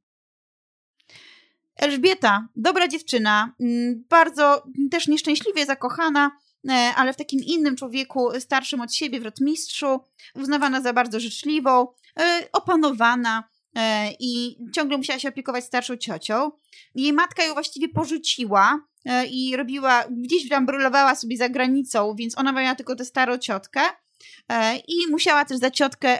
Elżbieta, 1.76 2.48
dobra 2.56 2.88
dziewczyna, 2.88 3.54
mm, 3.60 4.04
bardzo 4.08 4.62
też 4.90 5.08
nieszczęśliwie 5.08 5.66
zakochana, 5.66 6.30
e, 6.68 6.72
ale 6.72 7.12
w 7.12 7.16
takim 7.16 7.40
innym 7.40 7.76
człowieku, 7.76 8.40
starszym 8.40 8.80
od 8.80 8.94
siebie, 8.94 9.20
w 9.20 9.24
rotmistrzu, 9.24 10.00
uznawana 10.34 10.80
za 10.80 10.92
bardzo 10.92 11.20
życzliwą, 11.20 11.86
e, 12.20 12.48
opanowana 12.52 13.44
e, 13.76 14.10
i 14.20 14.56
ciągle 14.72 14.96
musiała 14.96 15.18
się 15.18 15.28
opiekować 15.28 15.64
starszą 15.64 15.96
ciocią. 15.96 16.50
Jej 16.94 17.12
matka 17.12 17.44
ją 17.44 17.54
właściwie 17.54 17.88
porzuciła 17.88 18.80
i 19.30 19.56
robiła, 19.56 20.04
gdzieś 20.10 20.48
tam 20.48 20.66
brulowała 20.66 21.14
sobie 21.14 21.36
za 21.36 21.48
granicą, 21.48 22.14
więc 22.18 22.38
ona 22.38 22.52
miała 22.52 22.74
tylko 22.74 22.96
tę 22.96 23.04
starą 23.04 23.38
ciotkę. 23.38 23.80
I 24.88 25.10
musiała 25.10 25.44
też 25.44 25.58
za 25.58 25.70
ciotkę 25.70 26.18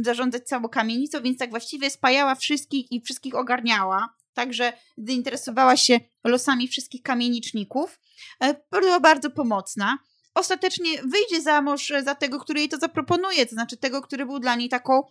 zarządzać 0.00 0.48
całą 0.48 0.68
kamienicą, 0.68 1.22
więc 1.22 1.38
tak 1.38 1.50
właściwie 1.50 1.90
spajała 1.90 2.34
wszystkich 2.34 2.92
i 2.92 3.00
wszystkich 3.00 3.34
ogarniała 3.34 4.19
także 4.34 4.72
zainteresowała 4.98 5.76
się 5.76 6.00
losami 6.24 6.68
wszystkich 6.68 7.02
kamieniczników. 7.02 8.00
E, 8.42 8.54
była 8.70 9.00
bardzo 9.00 9.30
pomocna. 9.30 9.98
Ostatecznie 10.34 11.02
wyjdzie 11.02 11.42
za 11.42 11.62
mąż 11.62 11.92
za 12.04 12.14
tego, 12.14 12.40
który 12.40 12.60
jej 12.60 12.68
to 12.68 12.76
zaproponuje, 12.76 13.46
to 13.46 13.52
znaczy 13.52 13.76
tego, 13.76 14.02
który 14.02 14.26
był 14.26 14.38
dla 14.38 14.54
niej 14.54 14.68
taką 14.68 15.02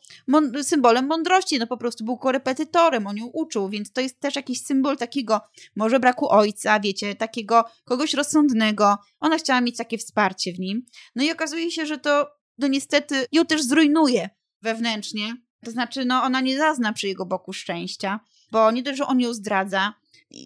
symbolem 0.63 1.07
mądrości, 1.07 1.59
no 1.59 1.67
po 1.67 1.77
prostu 1.77 2.05
był 2.05 2.17
korepetytorem, 2.17 3.07
on 3.07 3.17
ją 3.17 3.25
uczył, 3.25 3.69
więc 3.69 3.91
to 3.91 4.01
jest 4.01 4.19
też 4.19 4.35
jakiś 4.35 4.61
symbol 4.61 4.97
takiego 4.97 5.41
może 5.75 5.99
braku 5.99 6.29
ojca, 6.29 6.79
wiecie, 6.79 7.15
takiego 7.15 7.63
kogoś 7.85 8.13
rozsądnego. 8.13 8.97
Ona 9.19 9.37
chciała 9.37 9.61
mieć 9.61 9.77
takie 9.77 9.97
wsparcie 9.97 10.53
w 10.53 10.59
nim. 10.59 10.85
No 11.15 11.23
i 11.23 11.31
okazuje 11.31 11.71
się, 11.71 11.85
że 11.85 11.97
to, 11.97 12.27
to 12.61 12.67
niestety 12.67 13.25
ją 13.31 13.45
też 13.45 13.63
zrujnuje 13.63 14.29
wewnętrznie, 14.61 15.35
to 15.65 15.71
znaczy, 15.71 16.05
no, 16.05 16.23
ona 16.23 16.41
nie 16.41 16.57
zazna 16.57 16.93
przy 16.93 17.07
jego 17.07 17.25
boku 17.25 17.53
szczęścia, 17.53 18.19
bo 18.51 18.71
nie 18.71 18.83
dość, 18.83 18.97
że 18.97 19.05
on 19.05 19.19
ją 19.19 19.33
zdradza, 19.33 19.93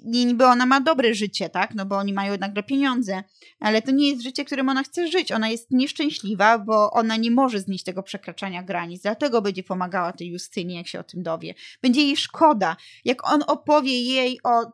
niby 0.05 0.45
ona 0.45 0.65
ma 0.65 0.81
dobre 0.81 1.13
życie, 1.13 1.49
tak? 1.49 1.75
No 1.75 1.85
bo 1.85 1.97
oni 1.97 2.13
mają 2.13 2.31
jednak 2.31 2.65
pieniądze, 2.65 3.23
ale 3.59 3.81
to 3.81 3.91
nie 3.91 4.09
jest 4.09 4.21
życie, 4.21 4.45
którym 4.45 4.69
ona 4.69 4.83
chce 4.83 5.07
żyć. 5.07 5.31
Ona 5.31 5.49
jest 5.49 5.71
nieszczęśliwa, 5.71 6.59
bo 6.59 6.91
ona 6.91 7.15
nie 7.15 7.31
może 7.31 7.59
znieść 7.59 7.83
tego 7.83 8.03
przekraczania 8.03 8.63
granic. 8.63 9.01
Dlatego 9.01 9.41
będzie 9.41 9.63
pomagała 9.63 10.13
tej 10.13 10.27
Justynie, 10.27 10.75
jak 10.75 10.87
się 10.87 10.99
o 10.99 11.03
tym 11.03 11.23
dowie. 11.23 11.53
Będzie 11.81 12.01
jej 12.01 12.17
szkoda. 12.17 12.77
Jak 13.05 13.31
on 13.31 13.43
opowie 13.47 14.01
jej 14.01 14.39
o 14.43 14.71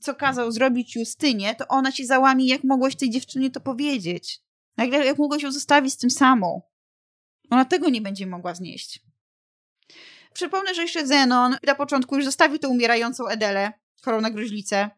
co 0.00 0.14
kazał 0.14 0.52
zrobić 0.52 0.96
Justynie, 0.96 1.54
to 1.54 1.68
ona 1.68 1.92
się 1.92 2.06
załami, 2.06 2.46
jak 2.46 2.64
mogłaś 2.64 2.96
tej 2.96 3.10
dziewczynie 3.10 3.50
to 3.50 3.60
powiedzieć. 3.60 4.40
Jak, 4.76 5.18
mogłaś 5.18 5.42
ją 5.42 5.52
zostawić 5.52 5.92
z 5.92 5.96
tym 5.96 6.10
samą. 6.10 6.62
Ona 7.50 7.64
tego 7.64 7.90
nie 7.90 8.00
będzie 8.00 8.26
mogła 8.26 8.54
znieść. 8.54 9.00
Przypomnę, 10.34 10.74
że 10.74 10.82
jeszcze 10.82 11.06
Zenon 11.06 11.56
na 11.66 11.74
początku 11.74 12.16
już 12.16 12.24
zostawił 12.24 12.58
tę 12.58 12.68
umierającą 12.68 13.26
Edelę, 13.26 13.72
chorą 14.02 14.20
na 14.20 14.30
gruźlicę. 14.30 14.90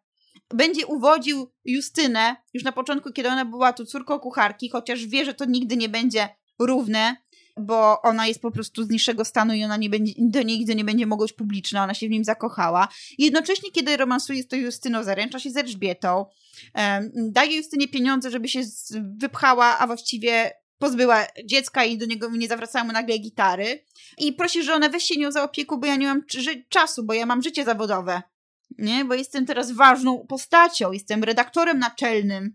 Będzie 0.54 0.86
uwodził 0.86 1.52
Justynę 1.64 2.36
już 2.54 2.64
na 2.64 2.72
początku, 2.72 3.12
kiedy 3.12 3.28
ona 3.28 3.44
była 3.44 3.72
tu 3.72 3.86
córką 3.86 4.18
kucharki, 4.18 4.70
chociaż 4.70 5.06
wie, 5.06 5.24
że 5.24 5.34
to 5.34 5.44
nigdy 5.44 5.76
nie 5.76 5.88
będzie 5.88 6.28
równe, 6.58 7.16
bo 7.56 8.02
ona 8.02 8.26
jest 8.26 8.40
po 8.40 8.50
prostu 8.50 8.84
z 8.84 8.88
niższego 8.88 9.24
stanu 9.24 9.54
i 9.54 9.64
ona 9.64 9.76
nie 9.76 9.90
będzie, 9.90 10.12
do 10.18 10.42
nigdy 10.42 10.74
nie 10.74 10.84
będzie 10.84 11.06
mogła 11.06 11.24
być 11.24 11.32
publiczna, 11.32 11.84
ona 11.84 11.94
się 11.94 12.06
w 12.06 12.10
nim 12.10 12.24
zakochała. 12.24 12.88
Jednocześnie, 13.18 13.70
kiedy 13.70 13.96
romansuje 13.96 14.42
z 14.42 14.48
tą 14.48 14.56
Justyną, 14.56 15.02
zaręcza 15.02 15.38
się 15.38 15.50
z 15.50 15.56
Elżbietą, 15.56 16.26
daje 17.14 17.56
Justynie 17.56 17.88
pieniądze, 17.88 18.30
żeby 18.30 18.48
się 18.48 18.60
wypchała, 19.20 19.78
a 19.78 19.86
właściwie 19.86 20.52
pozbyła 20.78 21.26
dziecka 21.44 21.84
i 21.84 21.98
do 21.98 22.06
niego 22.06 22.30
nie 22.30 22.48
zawracała 22.48 22.84
mu 22.84 22.92
nagle 22.92 23.18
gitary 23.18 23.84
i 24.18 24.32
prosi, 24.32 24.62
że 24.62 24.74
ona 24.74 24.88
weź 24.88 25.04
się 25.04 25.20
nią 25.20 25.32
za 25.32 25.42
opieku, 25.42 25.78
bo 25.78 25.86
ja 25.86 25.96
nie 25.96 26.06
mam 26.06 26.22
czasu, 26.68 27.04
bo 27.04 27.14
ja 27.14 27.26
mam 27.26 27.42
życie 27.42 27.64
zawodowe, 27.64 28.22
nie? 28.78 29.04
Bo 29.04 29.14
jestem 29.14 29.46
teraz 29.46 29.72
ważną 29.72 30.26
postacią, 30.26 30.92
jestem 30.92 31.24
redaktorem 31.24 31.78
naczelnym, 31.78 32.54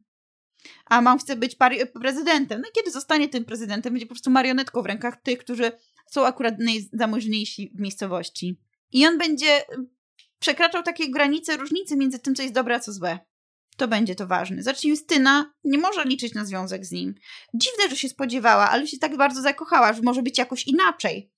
a 0.86 1.02
mam 1.02 1.20
chcę 1.20 1.36
być 1.36 1.58
prezydentem. 2.02 2.62
No 2.62 2.68
i 2.70 2.72
kiedy 2.76 2.92
zostanie 2.92 3.30
tym 3.30 3.46
prezydentem, 3.46 3.94
będzie 3.94 4.06
po 4.06 4.14
prostu 4.14 4.32
marionetką 4.32 4.82
w 4.82 4.86
rękach 4.86 5.22
tych, 5.22 5.40
którzy 5.40 5.72
są 6.12 6.26
akurat 6.26 6.56
najzamożniejsi 6.60 7.72
w 7.76 7.80
miejscowości. 7.80 8.60
I 8.92 9.08
on 9.08 9.18
będzie 9.18 9.62
przekraczał 10.40 10.84
takie 10.84 11.12
granice, 11.12 11.58
różnice 11.58 11.98
między 11.98 12.20
tym, 12.20 12.36
co 12.36 12.42
jest 12.42 12.54
dobre, 12.54 12.76
a 12.76 12.80
co 12.80 12.94
złe 12.94 13.20
to 13.78 13.88
będzie 13.88 14.16
to 14.16 14.28
ważne. 14.28 14.64
Znaczy 14.64 14.88
Justyna 14.88 15.54
nie 15.64 15.78
może 15.78 16.06
liczyć 16.06 16.34
na 16.34 16.46
związek 16.46 16.86
z 16.86 16.92
nim. 16.92 17.16
Dziwne, 17.54 17.90
że 17.90 17.96
się 17.96 18.10
spodziewała, 18.10 18.70
ale 18.70 18.88
się 18.88 18.98
tak 18.98 19.18
bardzo 19.18 19.42
zakochała, 19.42 19.94
że 19.94 20.02
może 20.02 20.24
być 20.24 20.38
jakoś 20.38 20.68
inaczej. 20.68 21.32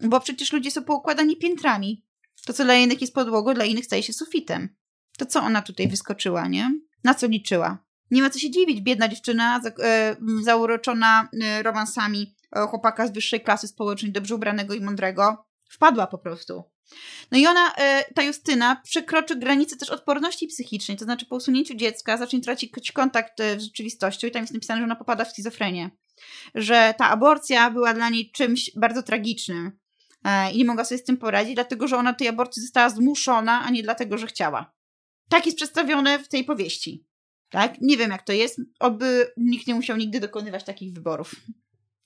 Bo 0.00 0.20
przecież 0.20 0.52
ludzie 0.52 0.70
są 0.70 0.84
poukładani 0.84 1.36
piętrami. 1.36 2.04
To, 2.46 2.52
co 2.52 2.64
dla 2.64 2.74
jednych 2.74 3.00
jest 3.00 3.14
podłogą, 3.14 3.54
dla 3.54 3.64
innych 3.64 3.84
staje 3.84 4.02
się 4.02 4.12
sufitem. 4.12 4.76
To 5.18 5.26
co 5.26 5.42
ona 5.42 5.62
tutaj 5.62 5.88
wyskoczyła, 5.88 6.48
nie? 6.48 6.70
Na 7.04 7.14
co 7.14 7.26
liczyła? 7.26 7.84
Nie 8.10 8.22
ma 8.22 8.30
co 8.30 8.38
się 8.38 8.50
dziwić. 8.50 8.80
Biedna 8.80 9.08
dziewczyna, 9.08 9.60
za, 9.60 9.70
e, 9.84 10.16
zauroczona 10.42 11.28
e, 11.42 11.62
romansami 11.62 12.34
e, 12.56 12.60
chłopaka 12.60 13.06
z 13.06 13.12
wyższej 13.12 13.40
klasy 13.40 13.68
społecznej, 13.68 14.12
dobrze 14.12 14.34
ubranego 14.34 14.74
i 14.74 14.80
mądrego, 14.80 15.44
wpadła 15.68 16.06
po 16.06 16.18
prostu. 16.18 16.64
No 17.32 17.38
i 17.38 17.46
ona, 17.46 17.74
e, 17.74 18.04
ta 18.14 18.22
Justyna, 18.22 18.76
przekroczy 18.84 19.36
granicę 19.36 19.76
też 19.76 19.90
odporności 19.90 20.46
psychicznej, 20.46 20.96
to 20.96 21.04
znaczy 21.04 21.26
po 21.26 21.36
usunięciu 21.36 21.74
dziecka 21.74 22.16
zacznie 22.16 22.40
tracić 22.40 22.92
kontakt 22.92 23.40
e, 23.40 23.60
z 23.60 23.62
rzeczywistością 23.62 24.26
i 24.26 24.30
tam 24.30 24.42
jest 24.42 24.54
napisane, 24.54 24.80
że 24.80 24.84
ona 24.84 24.96
popada 24.96 25.24
w 25.24 25.30
schizofrenię. 25.30 25.90
Że 26.54 26.94
ta 26.98 27.08
aborcja 27.10 27.70
była 27.70 27.94
dla 27.94 28.08
niej 28.08 28.30
czymś 28.30 28.70
bardzo 28.76 29.02
tragicznym 29.02 29.78
e, 30.24 30.52
i 30.52 30.58
nie 30.58 30.64
mogła 30.64 30.84
sobie 30.84 30.98
z 30.98 31.04
tym 31.04 31.16
poradzić, 31.16 31.54
dlatego 31.54 31.88
że 31.88 31.96
ona 31.96 32.14
tej 32.14 32.28
aborcji 32.28 32.62
została 32.62 32.90
zmuszona, 32.90 33.62
a 33.64 33.70
nie 33.70 33.82
dlatego, 33.82 34.18
że 34.18 34.26
chciała. 34.26 34.72
Tak 35.28 35.46
jest 35.46 35.58
przedstawione 35.58 36.18
w 36.18 36.28
tej 36.28 36.44
powieści. 36.44 37.04
Tak? 37.50 37.80
Nie 37.80 37.96
wiem, 37.96 38.10
jak 38.10 38.22
to 38.22 38.32
jest, 38.32 38.60
oby 38.80 39.32
nikt 39.36 39.66
nie 39.66 39.74
musiał 39.74 39.96
nigdy 39.96 40.20
dokonywać 40.20 40.64
takich 40.64 40.92
wyborów. 40.92 41.34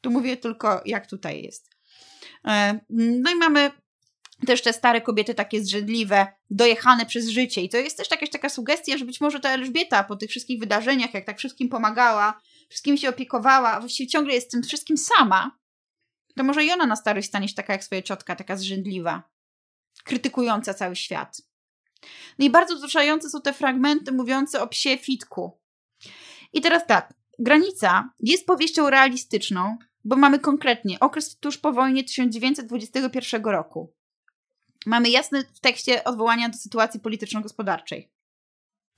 Tu 0.01 0.11
mówię 0.11 0.37
tylko, 0.37 0.83
jak 0.87 1.07
tutaj 1.07 1.43
jest. 1.43 1.71
No 2.91 3.31
i 3.31 3.35
mamy 3.35 3.71
też 4.47 4.63
te 4.63 4.73
stare 4.73 5.01
kobiety 5.01 5.35
takie 5.35 5.65
zrzędliwe, 5.65 6.27
dojechane 6.51 7.07
przez 7.07 7.29
życie. 7.29 7.61
I 7.61 7.69
to 7.69 7.77
jest 7.77 7.97
też 7.97 8.11
jakaś 8.11 8.31
taka 8.31 8.49
sugestia, 8.49 8.99
że 8.99 9.05
być 9.05 9.21
może 9.21 9.41
ta 9.41 9.51
Elżbieta 9.51 10.05
po 10.05 10.17
tych 10.17 10.31
wszystkich 10.31 10.61
wydarzeniach, 10.61 11.15
jak 11.15 11.25
tak 11.25 11.39
wszystkim 11.39 11.69
pomagała, 11.69 12.41
wszystkim 12.69 12.97
się 12.97 13.09
opiekowała, 13.09 13.73
a 13.73 13.81
właściwie 13.81 14.09
ciągle 14.09 14.35
jest 14.35 14.51
tym 14.51 14.63
wszystkim 14.63 14.97
sama, 14.97 15.59
to 16.37 16.45
może 16.45 16.65
i 16.65 16.73
ona 16.73 16.87
na 16.87 16.97
starość 16.97 17.29
stanie 17.29 17.49
się 17.49 17.55
taka 17.55 17.73
jak 17.73 17.85
swoja 17.85 18.03
ciotka, 18.03 18.37
taka 18.37 18.57
zrzędliwa, 18.57 19.23
krytykująca 20.05 20.75
cały 20.75 20.97
świat. 20.97 21.43
No 22.39 22.47
i 22.47 22.51
bardzo 22.51 22.77
wzruszające 22.77 23.31
są 23.31 23.41
te 23.41 23.53
fragmenty 23.53 24.13
mówiące 24.13 24.63
o 24.63 24.69
psie 24.69 24.99
Fitku. 24.99 25.61
I 26.53 26.61
teraz 26.61 26.87
tak, 26.87 27.15
Granica 27.39 28.11
jest 28.21 28.47
powieścią 28.47 28.91
realistyczną, 28.91 29.77
bo 30.05 30.17
mamy 30.17 30.39
konkretnie 30.39 31.01
okres 31.01 31.39
tuż 31.39 31.59
po 31.59 31.73
wojnie 31.73 32.05
1921 32.05 33.45
roku. 33.45 33.95
Mamy 34.87 35.11
jasne 35.11 35.45
w 35.55 35.61
tekście 35.61 36.05
odwołania 36.05 36.49
do 36.49 36.59
sytuacji 36.59 37.01
polityczno-gospodarczej. 37.01 38.13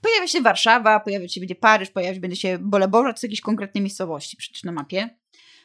Pojawia 0.00 0.28
się 0.28 0.40
Warszawa, 0.40 1.00
pojawia 1.00 1.28
się 1.28 1.40
będzie 1.40 1.54
Paryż, 1.54 1.90
pojawia 1.90 2.14
się 2.14 2.20
będzie 2.20 2.36
się 2.36 2.58
Boleborza, 2.58 3.12
to 3.12 3.20
są 3.20 3.26
jakieś 3.26 3.40
konkretne 3.40 3.80
miejscowości 3.80 4.36
przecież 4.36 4.64
na 4.64 4.72
mapie. 4.72 5.18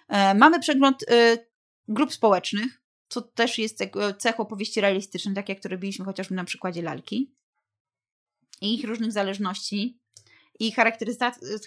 E, 0.07 0.33
mamy 0.33 0.59
przegląd 0.59 1.11
e, 1.11 1.37
grup 1.87 2.13
społecznych, 2.13 2.81
co 3.09 3.21
też 3.21 3.57
jest 3.57 3.79
cechą 4.17 4.43
opowieści 4.43 4.81
realistycznej, 4.81 5.35
tak 5.35 5.49
jak 5.49 5.59
to 5.59 5.69
robiliśmy 5.69 6.05
chociażby 6.05 6.35
na 6.35 6.43
przykładzie 6.43 6.81
lalki. 6.81 7.35
I 8.61 8.75
ich 8.75 8.85
różnych 8.85 9.11
zależności 9.11 9.99
i 10.59 10.71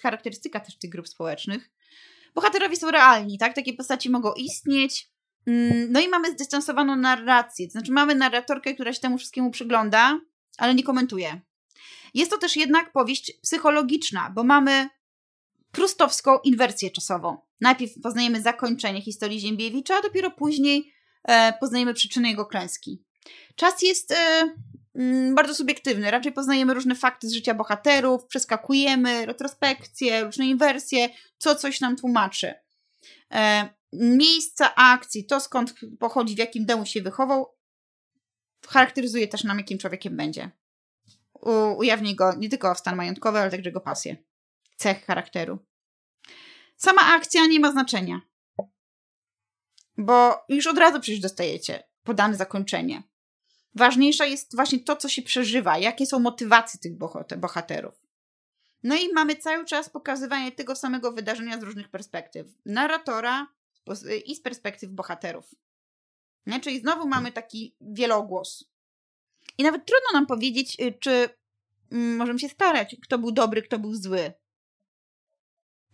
charakterystyka 0.03 0.61
też 0.61 0.79
tych 0.79 0.91
grup 0.91 1.09
społecznych. 1.09 1.71
Bohaterowie 2.35 2.77
są 2.77 2.91
realni, 2.91 3.39
tak? 3.39 3.55
Takie 3.55 3.73
postaci 3.73 4.11
mogą 4.11 4.33
istnieć. 4.33 5.12
Mm, 5.47 5.93
no 5.93 6.01
i 6.01 6.09
mamy 6.09 6.33
zdystansowaną 6.33 6.97
narrację, 6.97 7.67
to 7.67 7.73
znaczy 7.73 7.93
mamy 7.93 8.15
narratorkę, 8.15 8.75
która 8.75 8.93
się 8.93 9.01
temu 9.01 9.19
wszystkiemu 9.19 9.51
przygląda, 9.51 10.21
ale 10.59 10.75
nie 10.75 10.83
komentuje. 10.83 11.41
Jest 12.15 12.31
to 12.31 12.39
też 12.39 12.57
jednak 12.57 12.93
powieść 12.93 13.33
psychologiczna, 13.43 14.31
bo 14.35 14.45
mamy 14.45 14.89
prustowską 15.73 16.39
inwersję 16.39 16.91
czasową. 16.91 17.37
Najpierw 17.61 17.93
poznajemy 18.03 18.43
zakończenie 18.43 19.03
historii 19.03 19.41
Ziembiewicza, 19.41 19.97
a 19.99 20.03
dopiero 20.03 20.31
później 20.31 20.93
e, 21.25 21.53
poznajemy 21.53 21.95
przyczynę 21.95 22.29
jego 22.29 22.47
klęski. 22.47 23.03
Czas 23.57 23.83
jest 23.83 24.13
e, 24.13 24.55
mm, 24.95 25.35
bardzo 25.35 25.55
subiektywny. 25.55 26.11
Raczej 26.11 26.33
poznajemy 26.33 26.75
różne 26.75 26.95
fakty 26.95 27.29
z 27.29 27.33
życia 27.33 27.55
bohaterów, 27.55 28.27
przeskakujemy, 28.27 29.27
retrospekcje, 29.27 30.25
różne 30.25 30.47
inwersje, 30.47 31.09
co 31.39 31.55
coś 31.55 31.81
nam 31.81 31.97
tłumaczy. 31.97 32.55
E, 33.33 33.69
miejsca 33.93 34.75
akcji, 34.75 35.27
to 35.27 35.41
skąd 35.41 35.75
pochodzi, 35.99 36.35
w 36.35 36.39
jakim 36.39 36.67
domu 36.67 36.87
się 36.87 37.03
wychował, 37.03 37.57
charakteryzuje 38.69 39.29
też 39.29 39.45
nam, 39.45 39.59
jakim 39.59 39.79
człowiekiem 39.79 40.17
będzie. 40.17 40.51
U, 41.35 41.51
ujawni 41.79 42.15
go 42.15 42.35
nie 42.35 42.49
tylko 42.49 42.75
stan 42.75 42.97
majątkowy, 42.97 43.39
ale 43.39 43.51
także 43.51 43.69
jego 43.69 43.81
pasję, 43.81 44.17
cech 44.77 45.05
charakteru. 45.05 45.59
Sama 46.77 47.03
akcja 47.03 47.47
nie 47.47 47.61
ma 47.61 47.73
znaczenia, 47.73 48.21
bo 49.99 50.45
już 50.49 50.67
od 50.67 50.79
razu 50.79 51.01
przecież 51.01 51.21
dostajecie 51.21 51.83
podane 52.03 52.37
zakończenie. 52.37 53.03
Ważniejsza 53.75 54.27
jest 54.27 54.57
właśnie 54.57 54.81
to, 54.81 54.97
co 54.97 55.09
się 55.09 55.23
przeżywa, 55.23 55.79
jakie 55.79 56.07
są 56.07 56.19
motywacje 56.19 56.81
tych 56.81 56.93
bohaterów. 57.39 57.95
No 58.83 58.97
i 58.97 59.13
mamy 59.13 59.37
cały 59.37 59.65
czas 59.65 59.91
pokazywanie 59.91 60.53
tego 60.53 60.77
samego 60.77 61.13
wydarzenia 61.13 61.61
z 61.61 61.63
różnych 61.63 61.89
perspektyw. 61.89 62.47
Narratora 62.67 63.47
i 64.27 64.37
z 64.37 64.41
perspektyw 64.41 64.91
bohaterów. 64.91 65.55
Nie? 66.47 66.61
Czyli 66.61 66.81
znowu 66.81 67.09
mamy 67.09 67.33
taki 67.33 67.77
wielogłos. 67.81 68.65
I 69.59 69.63
nawet 69.63 69.87
trudno 69.87 70.09
nam 70.13 70.27
powiedzieć, 70.27 70.81
y, 70.81 70.93
czy 71.01 71.29
mm, 71.93 72.17
możemy 72.17 72.39
się 72.39 72.49
starać, 72.49 72.97
kto 73.03 73.19
był 73.19 73.33
dobry, 73.33 73.63
kto 73.63 73.79
był 73.79 73.95
zły. 73.95 74.33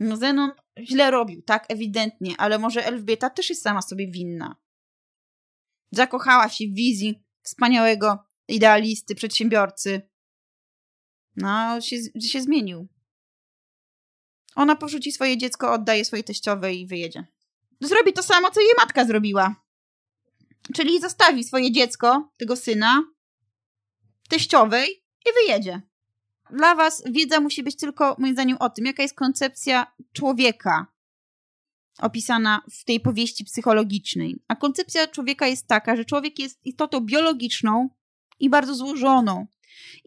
No 0.00 0.16
Zenon 0.16 0.50
źle 0.80 1.10
robił, 1.10 1.42
tak, 1.42 1.64
ewidentnie, 1.68 2.34
ale 2.38 2.58
może 2.58 2.86
Elżbieta 2.86 3.30
też 3.30 3.50
jest 3.50 3.62
sama 3.62 3.82
sobie 3.82 4.10
winna. 4.10 4.56
Zakochała 5.90 6.48
się 6.48 6.64
w 6.64 6.74
wizji 6.74 7.22
wspaniałego 7.42 8.24
idealisty, 8.48 9.14
przedsiębiorcy. 9.14 10.08
No, 11.36 11.80
się, 11.80 11.96
się 12.20 12.42
zmienił. 12.42 12.88
Ona 14.54 14.76
porzuci 14.76 15.12
swoje 15.12 15.38
dziecko, 15.38 15.72
oddaje 15.72 16.04
swojej 16.04 16.24
teściowej 16.24 16.80
i 16.80 16.86
wyjedzie. 16.86 17.26
Zrobi 17.80 18.12
to 18.12 18.22
samo, 18.22 18.50
co 18.50 18.60
jej 18.60 18.72
matka 18.78 19.04
zrobiła. 19.04 19.54
Czyli 20.74 21.00
zostawi 21.00 21.44
swoje 21.44 21.72
dziecko, 21.72 22.32
tego 22.36 22.56
syna, 22.56 23.02
teściowej 24.28 25.04
i 25.26 25.32
wyjedzie. 25.34 25.82
Dla 26.50 26.74
was 26.74 27.02
wiedza 27.10 27.40
musi 27.40 27.62
być 27.62 27.76
tylko, 27.76 28.16
moim 28.18 28.32
zdaniem, 28.32 28.56
o 28.60 28.70
tym, 28.70 28.86
jaka 28.86 29.02
jest 29.02 29.14
koncepcja 29.14 29.92
człowieka 30.12 30.86
opisana 31.98 32.62
w 32.70 32.84
tej 32.84 33.00
powieści 33.00 33.44
psychologicznej. 33.44 34.42
A 34.48 34.56
koncepcja 34.56 35.06
człowieka 35.06 35.46
jest 35.46 35.66
taka, 35.66 35.96
że 35.96 36.04
człowiek 36.04 36.38
jest 36.38 36.66
istotą 36.66 37.00
biologiczną 37.00 37.88
i 38.38 38.50
bardzo 38.50 38.74
złożoną 38.74 39.46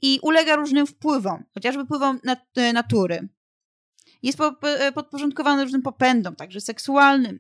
i 0.02 0.20
ulega 0.22 0.56
różnym 0.56 0.88
wpływom, 0.88 1.44
chociażby 1.54 1.86
wpływom 1.86 2.20
nat 2.24 2.40
natury. 2.74 3.28
Jest 4.24 4.40
podporządkowany 4.94 5.64
różnym 5.64 5.82
popędom, 5.82 6.36
także 6.36 6.62
seksualnym, 6.62 7.40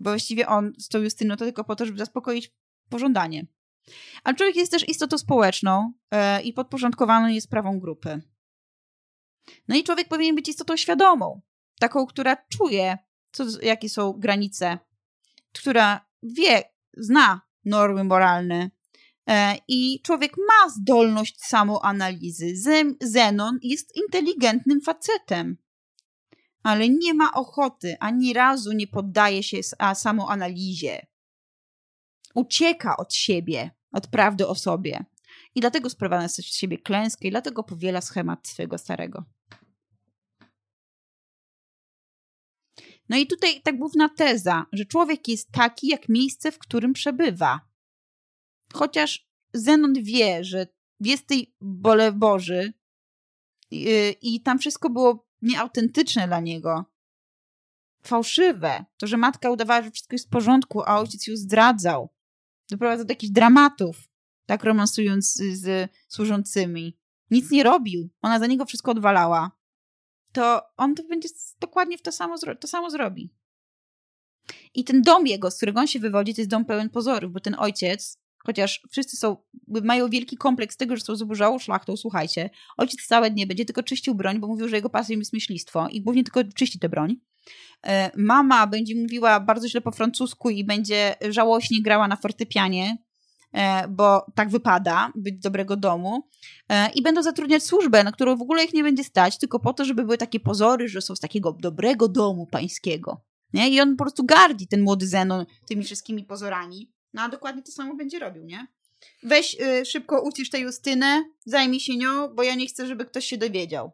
bo 0.00 0.10
właściwie 0.10 0.48
on 0.48 0.72
z 0.78 0.88
tą 0.88 0.98
Justyną 0.98 1.36
to 1.36 1.44
tylko 1.44 1.64
po 1.64 1.76
to, 1.76 1.86
żeby 1.86 1.98
zaspokoić 1.98 2.52
pożądanie. 2.88 3.46
Ale 4.24 4.36
człowiek 4.36 4.56
jest 4.56 4.72
też 4.72 4.88
istotą 4.88 5.18
społeczną 5.18 5.92
e, 6.10 6.42
i 6.42 6.52
podporządkowany 6.52 7.34
jest 7.34 7.50
prawą 7.50 7.80
grupy. 7.80 8.20
No 9.68 9.76
i 9.76 9.84
człowiek 9.84 10.08
powinien 10.08 10.34
być 10.36 10.48
istotą 10.48 10.76
świadomą, 10.76 11.40
taką, 11.80 12.06
która 12.06 12.36
czuje, 12.36 12.98
co, 13.32 13.44
jakie 13.62 13.88
są 13.88 14.12
granice, 14.12 14.78
która 15.52 16.06
wie, 16.22 16.62
zna 16.96 17.40
normy 17.64 18.04
moralne. 18.04 18.70
E, 19.28 19.56
I 19.68 20.00
człowiek 20.02 20.32
ma 20.36 20.70
zdolność 20.70 21.40
samoanalizy. 21.40 22.46
Zenon 23.00 23.58
jest 23.62 23.96
inteligentnym 23.96 24.80
facetem, 24.80 25.56
ale 26.62 26.88
nie 26.88 27.14
ma 27.14 27.32
ochoty, 27.32 27.96
ani 28.00 28.32
razu 28.32 28.72
nie 28.72 28.86
poddaje 28.86 29.42
się 29.42 29.62
samoanalizie. 29.94 31.06
Ucieka 32.34 32.96
od 32.96 33.14
siebie, 33.14 33.70
od 33.92 34.06
prawdy 34.06 34.46
o 34.46 34.54
sobie. 34.54 35.04
I 35.54 35.60
dlatego 35.60 35.90
sprowadza 35.90 36.28
z 36.28 36.54
siebie 36.54 36.78
klęskę, 36.78 37.28
i 37.28 37.30
dlatego 37.30 37.64
powiela 37.64 38.00
schemat 38.00 38.48
swojego 38.48 38.78
starego. 38.78 39.24
No 43.08 43.16
i 43.16 43.26
tutaj 43.26 43.60
ta 43.62 43.72
główna 43.72 44.08
teza, 44.08 44.66
że 44.72 44.84
człowiek 44.84 45.28
jest 45.28 45.52
taki, 45.52 45.88
jak 45.88 46.08
miejsce, 46.08 46.52
w 46.52 46.58
którym 46.58 46.92
przebywa. 46.92 47.60
Chociaż 48.74 49.30
Zenon 49.54 49.92
wie, 49.94 50.44
że 50.44 50.66
jest 51.00 51.26
tej 51.26 51.54
bole 51.60 52.12
Boży 52.12 52.72
yy, 53.70 54.10
i 54.22 54.42
tam 54.42 54.58
wszystko 54.58 54.90
było 54.90 55.29
nieautentyczne 55.42 56.26
dla 56.26 56.40
niego. 56.40 56.84
Fałszywe. 58.02 58.84
To, 58.96 59.06
że 59.06 59.16
matka 59.16 59.50
udawała, 59.50 59.82
że 59.82 59.90
wszystko 59.90 60.14
jest 60.14 60.26
w 60.26 60.30
porządku, 60.30 60.82
a 60.82 60.98
ojciec 60.98 61.26
ją 61.26 61.36
zdradzał. 61.36 62.08
Doprowadzał 62.70 63.06
do 63.06 63.12
jakichś 63.12 63.32
dramatów, 63.32 64.08
tak 64.46 64.64
romansując 64.64 65.34
z, 65.34 65.60
z 65.60 65.90
służącymi. 66.08 66.96
Nic 67.30 67.50
nie 67.50 67.62
robił. 67.62 68.08
Ona 68.22 68.38
za 68.38 68.46
niego 68.46 68.64
wszystko 68.64 68.90
odwalała 68.90 69.60
to 70.32 70.62
on 70.76 70.94
to 70.94 71.02
będzie 71.02 71.28
dokładnie 71.60 71.98
w 71.98 72.02
to 72.02 72.12
samo, 72.12 72.34
to 72.60 72.68
samo 72.68 72.90
zrobi. 72.90 73.30
I 74.74 74.84
ten 74.84 75.02
dom 75.02 75.26
jego, 75.26 75.50
z 75.50 75.56
którego 75.56 75.80
on 75.80 75.86
się 75.86 75.98
wywodzi, 75.98 76.34
to 76.34 76.40
jest 76.40 76.50
dom 76.50 76.64
pełen 76.64 76.90
pozorów, 76.90 77.32
bo 77.32 77.40
ten 77.40 77.56
ojciec, 77.58 78.19
chociaż 78.44 78.82
wszyscy 78.90 79.16
są, 79.16 79.36
mają 79.68 80.08
wielki 80.08 80.36
kompleks 80.36 80.76
tego, 80.76 80.96
że 80.96 81.02
są 81.02 81.16
zubożałą 81.16 81.58
szlachtą, 81.58 81.96
słuchajcie, 81.96 82.50
ojciec 82.76 83.06
całe 83.06 83.30
dnie 83.30 83.46
będzie 83.46 83.64
tylko 83.64 83.82
czyścił 83.82 84.14
broń, 84.14 84.38
bo 84.38 84.46
mówił, 84.46 84.68
że 84.68 84.76
jego 84.76 84.90
pasją 84.90 85.18
jest 85.18 85.32
myślistwo 85.32 85.88
i 85.88 86.02
głównie 86.02 86.24
tylko 86.24 86.44
czyści 86.54 86.78
tę 86.78 86.88
broń. 86.88 87.16
E, 87.86 88.10
mama 88.16 88.66
będzie 88.66 88.94
mówiła 88.96 89.40
bardzo 89.40 89.68
źle 89.68 89.80
po 89.80 89.90
francusku 89.90 90.50
i 90.50 90.64
będzie 90.64 91.14
żałośnie 91.30 91.82
grała 91.82 92.08
na 92.08 92.16
fortepianie, 92.16 92.96
E, 93.52 93.88
bo 93.88 94.26
tak 94.34 94.50
wypada 94.50 95.12
być 95.14 95.38
dobrego 95.38 95.76
domu 95.76 96.28
e, 96.68 96.90
i 96.90 97.02
będą 97.02 97.22
zatrudniać 97.22 97.62
służbę, 97.62 98.04
na 98.04 98.12
którą 98.12 98.36
w 98.36 98.42
ogóle 98.42 98.64
ich 98.64 98.74
nie 98.74 98.82
będzie 98.82 99.04
stać, 99.04 99.38
tylko 99.38 99.60
po 99.60 99.72
to, 99.72 99.84
żeby 99.84 100.02
były 100.02 100.18
takie 100.18 100.40
pozory, 100.40 100.88
że 100.88 101.00
są 101.00 101.16
z 101.16 101.20
takiego 101.20 101.52
dobrego 101.52 102.08
domu 102.08 102.46
pańskiego. 102.46 103.20
Nie? 103.52 103.70
I 103.70 103.80
on 103.80 103.96
po 103.96 104.04
prostu 104.04 104.24
gardzi, 104.24 104.66
ten 104.66 104.82
młody 104.82 105.06
Zenon, 105.06 105.46
tymi 105.68 105.84
wszystkimi 105.84 106.24
pozorami. 106.24 106.92
No 107.14 107.22
a 107.22 107.28
dokładnie 107.28 107.62
to 107.62 107.72
samo 107.72 107.94
będzie 107.94 108.18
robił, 108.18 108.44
nie? 108.44 108.66
Weź 109.22 109.56
y, 109.60 109.84
szybko 109.84 110.22
ucisz 110.22 110.50
tę 110.50 110.58
Justynę, 110.58 111.24
zajmij 111.44 111.80
się 111.80 111.96
nią, 111.96 112.28
bo 112.28 112.42
ja 112.42 112.54
nie 112.54 112.66
chcę, 112.66 112.86
żeby 112.86 113.04
ktoś 113.04 113.26
się 113.26 113.38
dowiedział. 113.38 113.92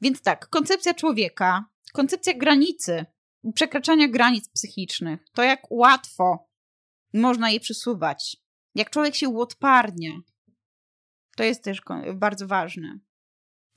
Więc 0.00 0.22
tak, 0.22 0.48
koncepcja 0.48 0.94
człowieka, 0.94 1.64
koncepcja 1.92 2.34
granicy, 2.34 3.06
przekraczania 3.54 4.08
granic 4.08 4.48
psychicznych, 4.48 5.20
to 5.34 5.42
jak 5.42 5.70
łatwo 5.70 6.48
można 7.14 7.50
je 7.50 7.60
przesuwać. 7.60 8.36
Jak 8.74 8.90
człowiek 8.90 9.14
się 9.14 9.28
uodparnia. 9.28 10.10
To 11.36 11.44
jest 11.44 11.64
też 11.64 11.80
bardzo 12.14 12.46
ważne. 12.46 12.98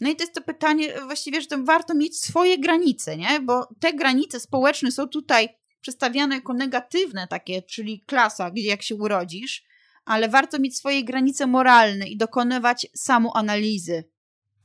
No 0.01 0.09
i 0.09 0.15
to 0.15 0.23
jest 0.23 0.33
to 0.33 0.41
pytanie, 0.41 1.01
właściwie, 1.01 1.41
że 1.41 1.47
to 1.47 1.63
warto 1.63 1.95
mieć 1.95 2.19
swoje 2.19 2.57
granice, 2.57 3.17
nie? 3.17 3.39
Bo 3.39 3.67
te 3.79 3.93
granice 3.93 4.39
społeczne 4.39 4.91
są 4.91 5.07
tutaj 5.07 5.49
przedstawiane 5.81 6.35
jako 6.35 6.53
negatywne 6.53 7.27
takie, 7.27 7.61
czyli 7.61 7.99
klasa, 7.99 8.51
gdzie 8.51 8.67
jak 8.67 8.81
się 8.81 8.95
urodzisz, 8.95 9.63
ale 10.05 10.29
warto 10.29 10.59
mieć 10.59 10.77
swoje 10.77 11.03
granice 11.03 11.47
moralne 11.47 12.07
i 12.07 12.17
dokonywać 12.17 12.87
samoanalizy. 12.95 14.03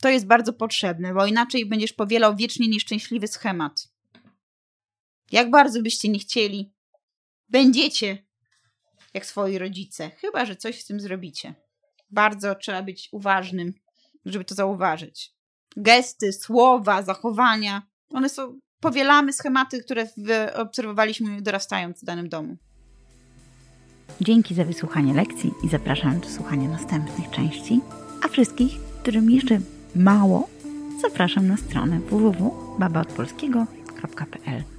To 0.00 0.09
jest 0.09 0.27
bardzo 0.27 0.53
potrzebne, 0.53 1.14
bo 1.14 1.27
inaczej 1.27 1.66
będziesz 1.66 1.92
powielał 1.92 2.37
wiecznie 2.37 2.68
nieszczęśliwy 2.68 3.29
schemat. 3.29 3.88
Jak 5.33 5.50
bardzo 5.50 5.83
byście 5.83 6.09
nie 6.09 6.18
chcieli, 6.18 6.72
będziecie 7.48 8.24
jak 9.14 9.27
swoi 9.27 9.59
rodzice, 9.59 10.11
chyba 10.11 10.44
że 10.44 10.57
coś 10.57 10.81
z 10.81 10.87
tym 10.87 11.00
zrobicie. 11.00 11.55
Bardzo 12.11 12.55
trzeba 12.55 12.83
być 12.83 13.09
uważnym, 13.12 13.74
żeby 14.24 14.44
to 14.44 14.55
zauważyć. 14.55 15.35
Gesty, 15.77 16.33
słowa, 16.33 17.03
zachowania, 17.03 17.83
one 18.11 18.29
są, 18.29 18.61
powielamy 18.85 19.33
schematy, 19.33 19.83
które 19.83 20.07
obserwowaliśmy 20.55 21.42
dorastając 21.42 22.01
w 22.01 22.05
danym 22.05 22.29
domu. 22.29 22.57
Dzięki 24.20 24.55
za 24.55 24.64
wysłuchanie 24.64 25.14
lekcji 25.14 25.53
i 25.64 25.68
zapraszam 25.68 26.20
do 26.20 26.29
słuchania 26.29 26.68
następnych 26.68 27.31
części. 27.31 27.81
A 28.25 28.29
wszystkich, 28.29 28.81
którym 29.03 29.31
jeszcze 29.31 29.61
mało, 29.97 30.49
zapraszam 31.03 31.47
na 31.47 31.57
stronę 31.57 32.01
www.babaodpolskiego.pl 32.01 34.73